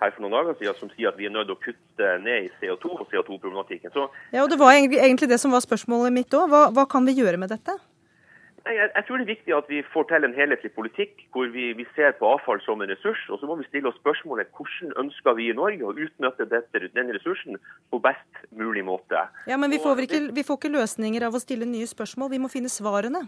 [0.00, 2.46] her for noen dager siden som sier at vi er nødt til å kutte ned
[2.46, 3.94] i CO2 og CO2-problematikken.
[4.32, 6.48] Ja, og Det var egentlig det som var spørsmålet mitt òg.
[6.52, 7.74] Hva, hva, kan vi gjøre med dette?
[8.68, 11.70] Jeg, jeg, tror det er viktig at vi får til en helhetlig politikk hvor vi,
[11.78, 13.22] vi, ser på avfall som en ressurs.
[13.32, 16.90] Og så må vi stille oss spørsmålet hvordan ønsker vi i Norge å utnytte dette,
[16.94, 17.56] den ressursen
[17.90, 19.24] på best mulig måte.
[19.48, 22.42] Ja, Men vi får, ikke, vi får ikke løsninger av å stille nye spørsmål, vi
[22.44, 23.24] må finne svarene.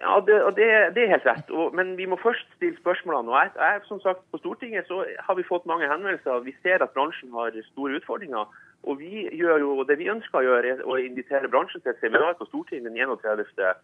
[0.00, 1.50] Ja, det, det, det, er helt rett.
[1.50, 3.32] Og, men vi må først stille spørsmålene.
[3.32, 6.44] Og jeg, jeg, som sagt, På Stortinget så har vi fått mange henvendelser.
[6.46, 8.44] Vi ser at bransjen har store utfordringer.
[8.82, 12.02] Og vi gjør jo, Det vi ønsker å gjøre, er å invitere bransjen til et
[12.04, 13.74] seminar på Stortinget den 31.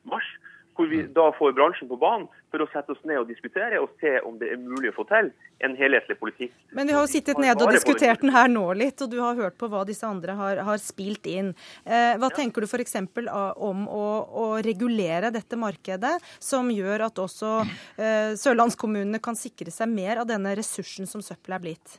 [0.76, 3.92] hvor vi da får bransjen på banen for å sette oss ned og diskutere og
[4.02, 5.30] se om det er mulig å få til
[5.64, 6.54] en helhetlig politikk.
[6.76, 9.38] Men vi har jo sittet nede og diskutert den her nå litt, og du har
[9.38, 11.52] hørt på hva disse andre har, har spilt inn.
[11.84, 12.36] Eh, hva ja.
[12.36, 12.96] tenker du f.eks.
[13.00, 14.06] om å,
[14.44, 17.56] å, regulere dette markedet, som gjør at også
[17.96, 21.98] eh, sørlandskommunene kan sikre seg mer av denne ressursen som søppel er blitt?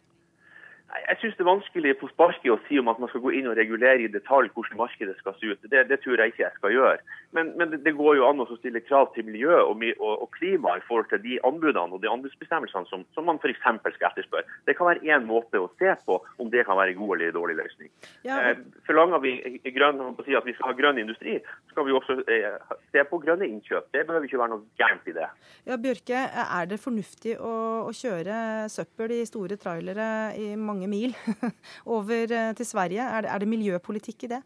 [1.09, 3.49] Jeg synes det er vanskelig på sparket å si om at man skal gå inn
[3.51, 5.67] og regulere i detalj hvordan markedet skal se ut.
[5.71, 6.97] Det, det tror jeg ikke jeg skal gjøre.
[7.35, 10.29] Men, men det, det, går jo an å stille krav til miljø og, og, og,
[10.35, 13.59] klima i forhold til de anbudene og de anbudsbestemmelsene som, som man f.eks.
[13.59, 14.47] skal etterspørre.
[14.67, 17.35] Det kan være én måte å se på om det kan være en god eller
[17.35, 17.91] dårlig løsning.
[18.27, 18.39] Ja.
[18.39, 19.35] Eh, forlanger vi
[19.75, 21.37] grønn, si at vi skal ha grønn industri,
[21.73, 22.59] skal vi også eh,
[22.95, 23.91] se på grønne innkjøp.
[23.93, 25.29] Det behøver ikke være noe gærent i det.
[25.67, 27.53] Ja, Bjørke, er det fornuftig å,
[27.89, 30.07] å kjøre søppel i store trailere
[30.39, 31.15] i mange mange mil
[31.97, 33.01] over eh, til Sverige.
[33.01, 34.41] Er det, er det miljøpolitikk i det?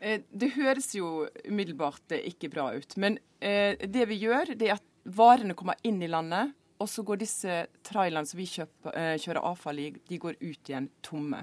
[0.00, 2.96] Eh, det høres jo umiddelbart eh, ikke bra ut.
[2.96, 6.52] Men det vi gjør, det er at varene kommer inn i landet.
[6.80, 7.54] Og så går disse
[7.84, 11.42] trailerne som vi kjøper, kjører avfall i, de går ut igjen tomme.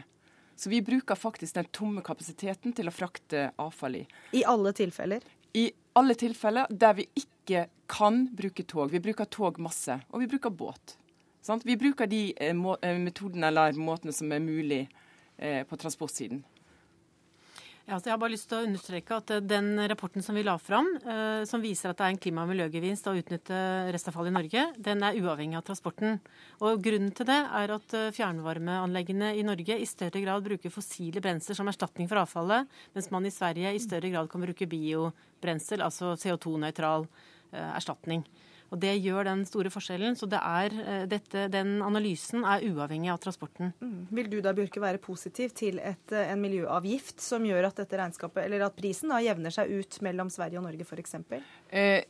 [0.57, 4.03] Så vi bruker faktisk den tomme kapasiteten til å frakte avfall i.
[4.37, 5.25] I alle tilfeller?
[5.57, 8.89] I alle tilfeller der vi ikke kan bruke tog.
[8.93, 10.97] Vi bruker tog masse, og vi bruker båt.
[11.47, 11.63] Sant?
[11.65, 14.83] Vi bruker de eh, eh, metodene eller måtene som er mulig
[15.37, 16.43] eh, på transportsiden.
[17.87, 20.89] Ja, jeg har bare lyst til å understreke at Den rapporten som vi la fram,
[21.07, 23.59] eh, som viser at det er en klima- og miljøgevinst å utnytte
[23.95, 26.19] restavfall i Norge, den er uavhengig av transporten.
[26.59, 31.55] Og Grunnen til det er at fjernvarmeanleggene i Norge i større grad bruker fossile brensler
[31.55, 36.11] som erstatning for avfallet, mens man i Sverige i større grad kan bruke biobrensel, altså
[36.19, 37.07] CO2-nøytral
[37.53, 38.27] eh, erstatning.
[38.71, 40.17] Og Det gjør den store forskjellen.
[40.19, 43.73] Så det er, eh, dette, den analysen er uavhengig av transporten.
[43.79, 44.07] Mm.
[44.11, 47.97] Vil du da, Bjørke, være positiv til et, eh, en miljøavgift som gjør at dette
[47.97, 51.15] eller at prisen da jevner seg ut mellom Sverige og Norge f.eks.?
[51.69, 52.03] Eh,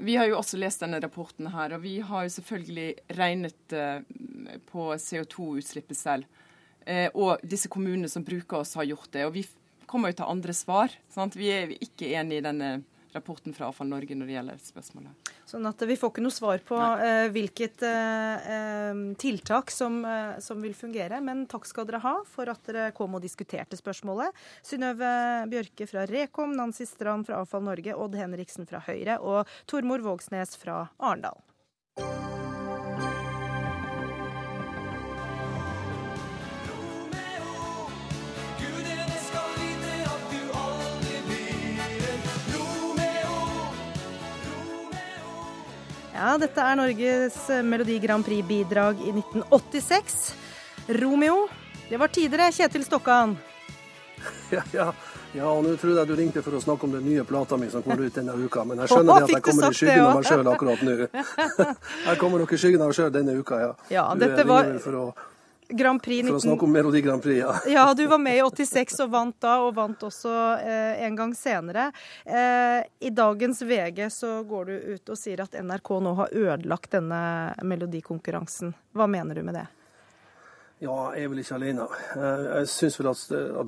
[0.00, 4.00] vi har jo også lest denne rapporten her, og vi har jo selvfølgelig regnet eh,
[4.70, 6.24] på CO2-utslippet selv.
[6.86, 9.26] Eh, og disse kommunene som bruker oss, har gjort det.
[9.26, 9.44] Og vi
[9.86, 10.94] kommer jo til andre svar.
[11.12, 11.36] Sant?
[11.36, 12.70] Vi er ikke enig i denne
[13.14, 15.30] rapporten fra Avfall Norge når det gjelder spørsmålet.
[15.48, 20.60] Sånn at Vi får ikke noe svar på uh, hvilket eh, tiltak som, uh, som,
[20.64, 21.20] vil fungere.
[21.24, 24.34] Men takk skal dere ha for at dere kom og diskuterte spørsmålet.
[24.66, 25.14] Synnøve
[25.52, 30.56] Bjørke fra Rekom, Nancy Strand fra Avfall Norge, Odd Henriksen fra Høyre og Tormor Vågsnes
[30.60, 31.38] fra Arendal.
[46.14, 47.36] Ja, dette er Norges
[47.66, 50.34] Melodi Grand Prix-bidrag i 1986.
[51.00, 51.48] Romeo.
[51.88, 53.36] Det var tidligere, Kjetil Stokkan.
[54.50, 54.86] Ja, ja.
[55.34, 57.66] ja og nå trodde jeg du ringte for å snakke om den nye plata mi
[57.72, 60.28] som kommer ut denne uka, men jeg skjønner at jeg kommer i skyggen av meg
[60.28, 60.94] sjøl akkurat nå.
[62.08, 63.72] Jeg kommer nok i skyggen av meg sjøl denne uka, ja.
[63.90, 64.70] ja dette var...
[64.84, 65.04] For å
[65.68, 66.28] Grand Prix 19...
[66.28, 67.54] For å snakke om Melodi Grand Prix, ja.
[67.70, 71.34] ja, du var med i 86 og vant da, og vant også eh, en gang
[71.36, 71.90] senere.
[72.24, 76.92] Eh, I dagens VG så går du ut og sier at NRK nå har ødelagt
[76.96, 77.22] denne
[77.64, 78.74] melodikonkurransen.
[78.94, 79.66] Hva mener du med det?
[80.84, 81.84] Ja, jeg er vel ikke alene.
[82.12, 83.20] Eh, jeg syns vel at,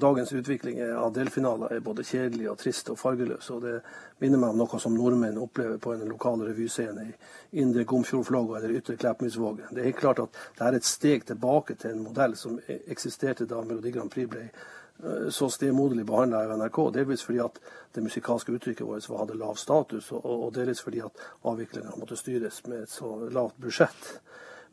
[0.02, 3.48] dagens utvikling av delfinaler er både kjedelig og trist og fargeløs.
[3.54, 3.76] Og det
[4.20, 7.14] minner meg om noe som nordmenn opplever på en lokal revyscene i
[7.62, 9.62] Indre Gomfjordflåga eller Ytre Kleppmyrsvåg.
[9.70, 13.48] Det er helt klart at det er et steg tilbake til en modell som eksisterte
[13.48, 16.82] da Melodi Grand Prix ble eh, så stemoderlig behandla av NRK.
[16.98, 17.62] Delvis fordi at
[17.96, 22.60] det musikalske uttrykket vårt hadde lav status, og, og delvis fordi at avviklingen måtte styres
[22.68, 24.18] med et så lavt budsjett.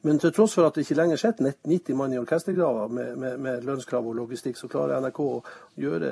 [0.03, 3.37] Men til tross for at det ikke lenger sitter 90 mann i orkestergrava med, med,
[3.39, 5.37] med, lønnskrav og logistikk, så klarer NRK å
[5.79, 6.09] gjøre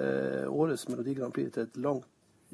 [0.47, 2.07] årets Melodi Grand Prix til et langt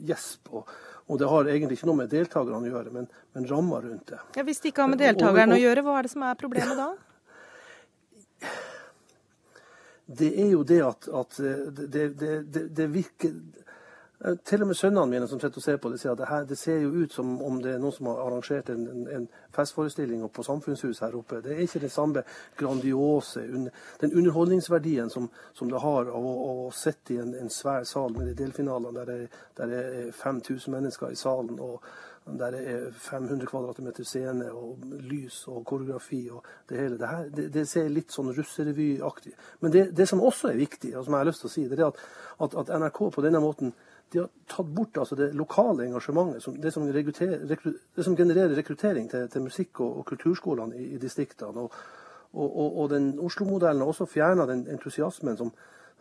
[0.09, 0.49] gjesp.
[0.57, 0.71] Og,
[1.05, 3.05] og det har egentlig ikke noe med deltakerne å gjøre, men,
[3.37, 4.23] men ramma rundt det.
[4.39, 6.81] Ja, Hvis det ikke har med deltakerne å gjøre, hva er det som er problemet
[6.81, 6.89] da?
[10.17, 13.66] Det er jo det at, at det, det, det, virker Eh,
[14.17, 16.45] til og med sønnene mine som sitter og ser på det, sier at det, her,
[16.49, 20.23] det ser jo ut som om det er noen som har arrangert en, en, festforestilling
[20.33, 21.41] på Samfunnshuset her oppe.
[21.45, 22.23] Det er ikke den samme
[22.57, 23.45] grandiose
[24.01, 26.33] Den underholdningsverdien som, som det har av å,
[26.67, 30.73] å sitte i en, en, svær sal med de delfinalene der der det er 5000
[30.73, 31.59] mennesker i salen.
[31.59, 31.81] og
[32.27, 36.97] der det er 500 kvadratmeter scene og lys og koreografi og det hele.
[36.97, 40.91] Det, her, det, det ser litt sånn russerevyaktig Men det, det, som også er viktig,
[40.97, 42.01] og som jeg har lyst til å si, det er at,
[42.43, 43.71] at, at NRK på denne måten
[44.13, 47.13] de har tatt bort altså, det lokale engasjementet, som, det, som rekru,
[47.47, 51.65] det, som genererer rekruttering til, til musikk- og, og kulturskolene i, i distriktene.
[51.65, 51.73] Og,
[52.33, 55.51] og, og den Oslo-modellen har også fjerna den entusiasmen som,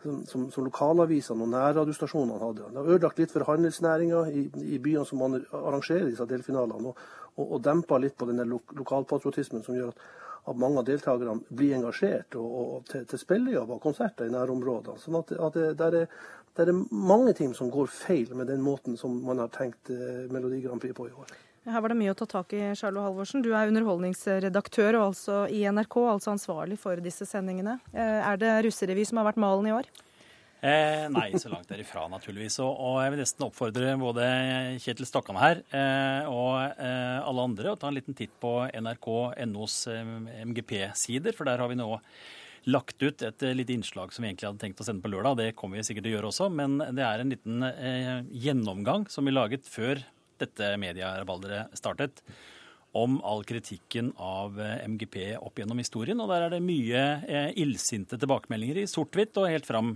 [0.03, 2.69] som, som lokalavisene og nærradiostasjonene hadde.
[2.71, 4.45] Det har ødelagt litt for handelsnæringa i,
[4.75, 7.03] i, byene som arrangerer disse delfinalene, og,
[7.35, 10.07] og, og dempa litt på denne lo, lokalpatriotismen som gjør at,
[10.47, 15.01] at mange av deltakerne blir engasjert og, og til, til spillejobber og konserter i nærområdene.
[15.01, 16.11] Sånn at, at det, der er
[16.65, 20.25] det er mange ting som går feil med den måten som man har tenkt eh,
[20.33, 21.35] Melodi Grand Prix på i år.
[21.67, 23.43] Her var det mye å ta tak i, Charlo Halvorsen.
[23.43, 27.75] Du er underholdningsredaktør og altså i NRK, altså ansvarlig for disse sendingene.
[27.91, 29.89] Eh, er det russerevy som har vært malen i år?
[30.57, 32.57] Eh, nei, så langt derifra, naturligvis.
[32.63, 34.29] Og, og, jeg vil nesten oppfordre både
[34.81, 39.75] Kjetil Stokkan her eh, og eh, alle andre å ta en liten titt på nrk.nos
[39.93, 40.15] eh,
[40.47, 41.91] MGP-sider, for der har vi nå
[42.65, 45.37] lagt ut et eh, lite innslag som vi egentlig hadde tenkt å sende på lørdag.
[45.39, 48.13] Det kommer vi sikkert til å gjøre også, men det er en liten eh,
[48.45, 50.01] gjennomgang som vi laget før
[50.41, 52.21] dette medierabalderet startet,
[52.97, 56.19] om all kritikken av eh, MGP opp gjennom historien.
[56.23, 59.95] Og der er det mye eh, illsinte tilbakemeldinger i sort-hvitt og helt fram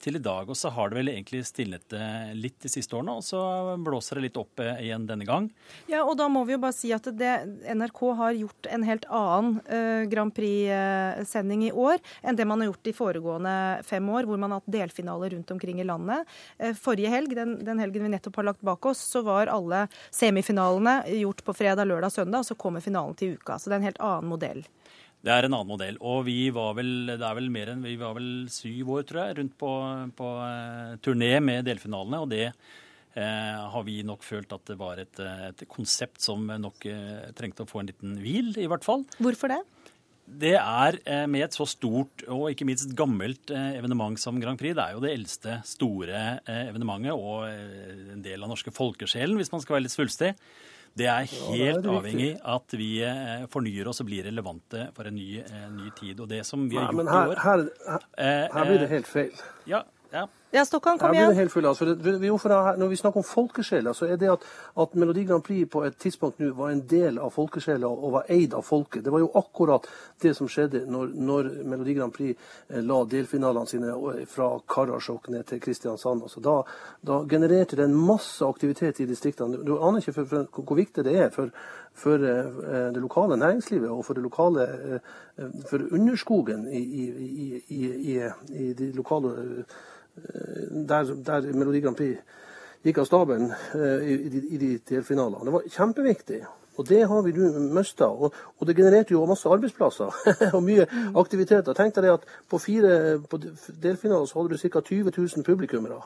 [0.00, 0.48] til i dag.
[0.48, 3.40] Og så har det vel egentlig stilnet eh, litt de siste årene, og så
[3.84, 5.48] blåser det litt opp eh, igjen denne gang.
[5.90, 7.34] Ja, og da må vi jo bare si at det,
[7.68, 12.70] NRK har gjort en helt annen uh, Grand Prix-sending i år enn det man har
[12.70, 13.54] gjort de foregående
[13.86, 16.28] fem år, hvor man har hatt delfinaler rundt omkring i landet.
[16.62, 19.84] Uh, forrige helg, den, den, helgen vi nettopp har lagt bak oss, så var alle
[20.14, 23.58] semifinalene gjort på fredag, lørdag, søndag, og så kommer finalen til uka.
[23.58, 24.64] Så det er en helt annen modell.
[25.18, 25.96] Det er en annen modell.
[26.06, 29.24] Og vi var vel, det er vel mer enn, vi var vel syv år, tror
[29.24, 29.70] jeg, rundt på,
[30.18, 32.20] på uh, turné med delfinalene.
[32.22, 35.18] Og det uh, har vi nok følt at det var et,
[35.50, 39.02] et konsept som nok uh, trengte å få en liten hvil, i hvert fall.
[39.18, 39.60] Hvorfor det?
[40.28, 44.74] Det er med et så stort og ikke minst gammelt evenement som Grand Prix.
[44.76, 49.64] Det er jo det eldste store evenementet og en del av norske folkesjelen, hvis man
[49.64, 50.34] skal være litt svulstig.
[50.96, 55.28] Det er helt avhengig at vi eh, fornyer oss og blir relevante for en ny,
[55.42, 56.20] eh, ny tid.
[56.20, 57.68] Og det som vi har gjort i år her,
[58.18, 59.32] her blir det helt feil.
[59.68, 59.82] Ja,
[60.12, 60.26] ja.
[60.50, 61.34] Ja, Stokkan, kom igjen.
[61.36, 61.84] Helt full, altså.
[61.84, 64.44] Når vi snakker om folkesjela, så er det at,
[64.80, 68.30] at Melodi Grand Prix på et tidspunkt nå var en del av folkesjela og var
[68.32, 69.02] eid av folket.
[69.04, 69.84] Det var jo akkurat
[70.24, 73.96] det som skjedde når, når Melodi Grand Prix eh, la delfinalene sine
[74.32, 76.24] fra Karasjok ned til Kristiansand.
[76.24, 76.56] Altså, da,
[77.04, 79.60] da, genererte det en masse aktivitet i distriktene.
[79.68, 81.52] Du aner ikke for, for, hvor viktig det er for,
[81.92, 84.66] for uh, det lokale næringslivet og for det lokale
[85.68, 88.18] for underskogen i, i, i,
[88.64, 89.36] i de lokale
[90.88, 92.18] der, der Melodi Grand Prix
[92.86, 95.44] gikk av stabelen eh, i, i, i de delfinalene.
[95.44, 96.40] Det var kjempeviktig.
[96.78, 98.06] Og det har vi nå mista.
[98.06, 100.14] Og, og, det genererte jo masse arbeidsplasser
[100.56, 100.86] og mye
[101.18, 101.74] aktiviteter.
[101.74, 104.84] Tenk deg at på fire på delfinaler så hadde du ca.
[104.86, 105.98] 20 000 publikummere.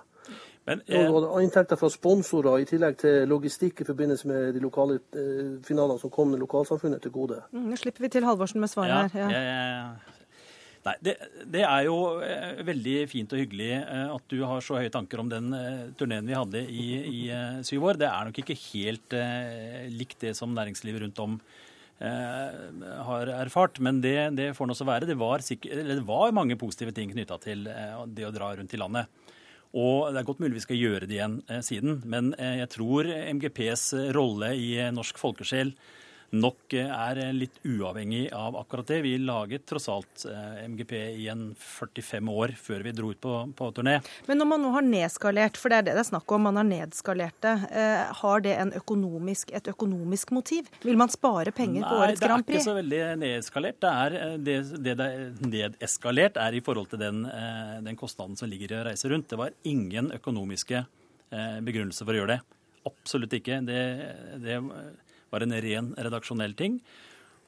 [0.64, 4.52] Men, eh, og du hadde inntekter fra sponsorer i tillegg til logistikk i forbindelse med
[4.54, 7.42] de lokale eh, finalene som kom lokalsamfunnet til gode.
[7.52, 9.36] Mm, nå slipper vi til Halvorsen med svaret ja, her.
[9.36, 9.42] Ja.
[9.42, 10.12] Ja,
[10.82, 11.12] Nei, det,
[11.46, 15.20] det, er jo eh, veldig fint og hyggelig eh, at du har så høye tanker
[15.22, 17.20] om den eh, turneen vi hadde i, i
[17.66, 18.00] syv år.
[18.00, 21.36] Det er nok ikke helt eh, likt det som næringslivet rundt om
[22.02, 22.58] eh,
[23.06, 25.06] har erfart, men det, det får nå så være.
[25.06, 28.74] Det var, sikker, det var, mange positive ting knytta til eh, det å dra rundt
[28.74, 29.30] i landet.
[29.78, 33.86] Og det er godt mulig vi skal gjøre det igjen siden, men jeg tror MGPs
[34.12, 35.70] rolle i norsk folkesjel
[36.32, 39.00] nok eh, er litt uavhengig av akkurat det.
[39.04, 43.34] Vi laget tross alt eh, MGP i en 45 år før vi dro ut på,
[43.56, 43.98] på turné.
[44.28, 46.60] Men når man nå har nedskalert, for det er det det er snakk om, man
[46.60, 50.70] har nedskalert det, eh, har det økonomisk, et økonomisk motiv?
[50.86, 52.48] Vil man spare penger Nei, på årets Grand Prix?
[52.48, 53.82] Nei, det er ikke så veldig nedskalert.
[53.82, 54.18] Det er,
[54.48, 57.22] det, det, det er nedeskalert er i forhold til den,
[57.84, 59.28] den, kostnaden som ligger i å reise rundt.
[59.30, 60.84] Det var ingen økonomiske
[61.64, 62.58] begrunnelser for å gjøre det.
[62.88, 63.60] Absolutt ikke.
[63.64, 63.80] Det,
[64.42, 64.58] det
[65.32, 66.78] var en ren redaksjonell ting.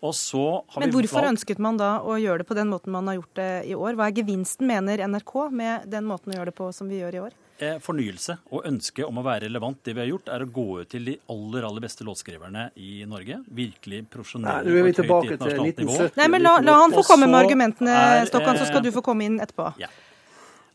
[0.04, 1.30] Men hvorfor valgt...
[1.30, 3.96] ønsket man da å gjøre det på den måten man har gjort det i år?
[3.96, 7.16] Hva er gevinsten, mener NRK, med den måten å gjøre det på som vi gjør
[7.16, 7.38] i år?
[7.62, 9.78] Eh, fornyelse og ønske om å være relevant.
[9.86, 13.04] Det vi har gjort, er å gå ut til de aller aller beste låtskriverne i
[13.08, 13.40] Norge.
[13.48, 16.08] Virkelig profesjonelle på et høyt internasjonalt nivå.
[16.20, 17.94] Nei, men La, la han få komme med argumentene,
[18.28, 19.70] Stokkan, så skal du få komme inn etterpå.
[19.80, 19.88] Ja.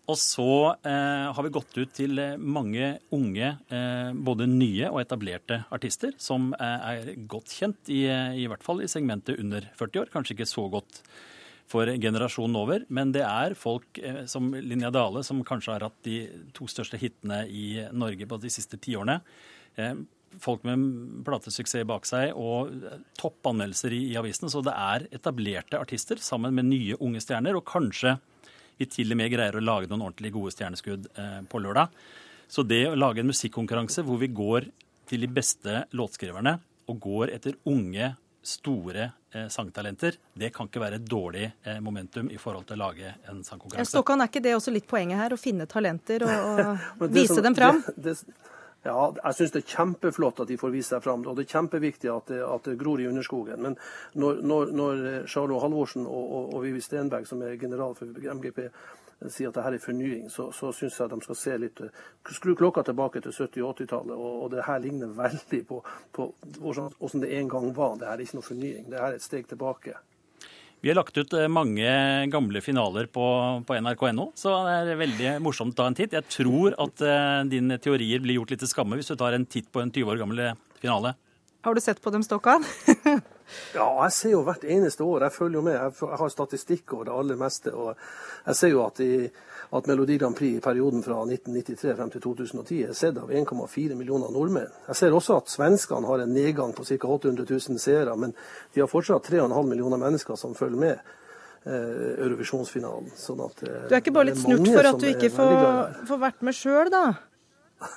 [0.10, 0.50] Og så
[0.88, 6.16] eh, har vi gått ut til eh, mange unge, eh, både nye og etablerte artister,
[6.18, 10.14] som eh, er godt kjent, i, i, hvert fall i segmentet under 40 år.
[10.14, 11.04] Kanskje ikke så godt
[11.70, 16.00] for generasjonen over, men det er folk eh, som Linja Dale, som kanskje har hatt
[16.08, 16.24] de
[16.58, 19.20] to største hitene i Norge på de siste ti årene.
[19.78, 19.94] Eh,
[20.42, 22.74] folk med platesuksess bak seg og
[23.22, 24.50] toppanmeldelser i, i avisene.
[24.50, 28.18] Så det er etablerte artister sammen med nye unge stjerner, og kanskje
[28.80, 31.92] vi til og med greier å lage noen ordentlig gode stjerneskudd eh, på lørdag.
[32.50, 34.70] Så det å lage en musikkonkurranse hvor vi går
[35.10, 36.56] til de beste låtskriverne
[36.90, 38.14] og går etter unge,
[38.50, 42.86] store eh, sangtalenter, det kan ikke være et dårlig eh, momentum i forhold til å
[42.86, 43.92] lage en sangkonkurranse.
[43.92, 45.36] Stokkan, er ikke det også litt poenget her?
[45.36, 46.62] Å finne talenter og,
[47.04, 47.84] og vise som, dem fram?
[48.00, 48.48] Det, det,
[48.86, 51.26] ja, jeg syns det er kjempeflott at de får vise seg fram.
[51.28, 53.60] Og det er kjempeviktig at det, at det gror i underskogen.
[53.66, 53.76] Men
[54.16, 58.62] når, når, når Charlo Halvorsen og, og, og, Vivi Stenberg, som er general for MGP,
[59.28, 61.82] sier at dette er fornying, så, så syns jeg de skal se litt
[62.32, 64.16] Skru klokka tilbake til 70- og 80-tallet.
[64.16, 65.82] Og, og, det her ligner veldig på,
[66.16, 66.30] på
[66.62, 67.98] hvordan det en gang var.
[68.00, 68.88] Det her er ikke noe fornying.
[68.88, 69.98] Det her er et steg tilbake.
[70.80, 71.88] Vi har lagt ut eh, mange
[72.32, 73.24] gamle finaler på,
[73.68, 76.16] på nrk.no, så det er veldig morsomt å ta en titt.
[76.16, 79.48] Jeg tror at uh, dine teorier blir gjort litt til skamme hvis du tar en
[79.48, 80.46] titt på en 20 år gammel
[80.80, 81.18] finale.
[81.68, 82.64] Har du sett på dem, Stokkan?
[83.76, 85.28] ja, jeg ser jo hvert eneste år.
[85.28, 85.78] Jeg følger jo med.
[85.78, 87.74] Jeg har statistikk over det aller meste.
[87.74, 87.96] og
[88.46, 89.30] Jeg ser jo at i
[89.72, 93.96] at Melodi Grand Prix i perioden fra 1993 frem til 2010 er sett av 1,4
[93.96, 94.72] millioner nordmenn.
[94.88, 96.98] Jeg ser også at svenskene har en nedgang på ca.
[97.06, 98.34] 800 000 seere, men
[98.74, 101.16] de har fortsatt 3,5 millioner mennesker som følger med.
[101.68, 103.12] Eh, Eurovisjonsfinalen.
[103.20, 106.22] Sånn at, eh, du er ikke bare litt snurt for at du ikke får, får
[106.22, 107.06] vært med sjøl, da?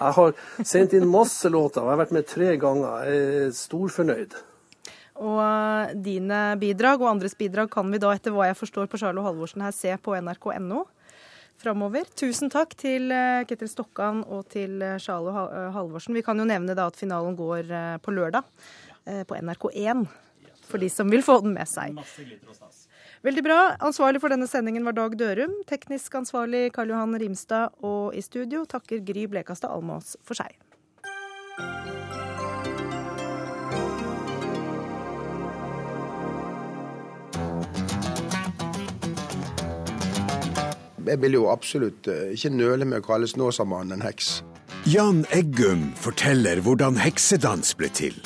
[0.00, 0.32] Jeg har
[0.62, 3.04] sendt inn masse låter, og jeg har vært med tre ganger.
[3.06, 4.34] Jeg er storfornøyd.
[5.20, 9.00] Og eh, dine bidrag og andres bidrag kan vi da, etter hva jeg forstår på
[9.00, 10.86] Charlo Halvorsen her, se på nrk.no
[11.60, 12.08] framover.
[12.16, 16.16] Tusen takk til eh, Ketil Stokkan og til Charlo eh, Halvorsen.
[16.16, 18.48] Vi kan jo nevne da at finalen går på lørdag
[19.26, 20.04] på NRK1.
[20.68, 21.96] for de som vil få den med seg.
[23.26, 23.58] Veldig bra.
[23.84, 25.56] Ansvarlig for denne sendingen var Dag Dørum.
[25.68, 27.74] Teknisk ansvarlig Karl Johan Rimstad.
[27.84, 30.56] Og i studio takker Gry Blekastad Almås for seg.
[41.06, 44.40] Jeg vil jo absolutt eh, ikke nøle med å kalle Snåsamannen en heks.
[44.88, 48.16] Jan Eggum forteller hvordan heksedans ble til.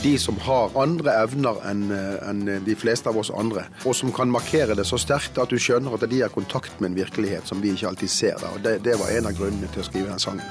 [0.00, 4.32] De som har andre evner enn en de fleste av oss andre, og som kan
[4.32, 7.60] markere det så sterkt at du skjønner at de har kontakt med en virkelighet som
[7.60, 8.36] vi ikke alltid ser.
[8.40, 8.56] der.
[8.56, 10.46] Og det, det var en av grunnene til å skrive den sangen.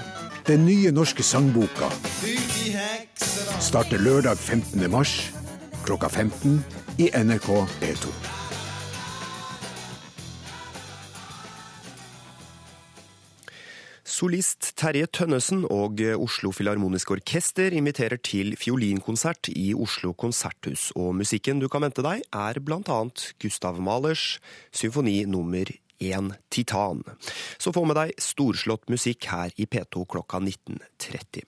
[0.50, 1.89] Den nye norske sangboka
[3.60, 4.86] starter lørdag 15.
[4.89, 5.20] mars
[5.86, 6.64] klokka 15
[6.97, 7.50] i NRK
[7.82, 8.39] P2.
[14.20, 21.61] Solist Terje Tønnesen og Oslo Filharmoniske Orkester inviterer til fiolinkonsert i Oslo konserthus, og musikken
[21.61, 24.41] du kan vente deg, er annet Gustav Mahlers
[24.76, 25.72] symfoni nummer
[26.03, 27.05] 1 Titan.
[27.55, 31.47] Så få med deg storslått musikk her i P2 klokka 19.30.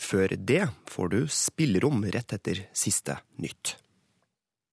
[0.00, 3.76] Før det får du spillerom rett etter siste nytt.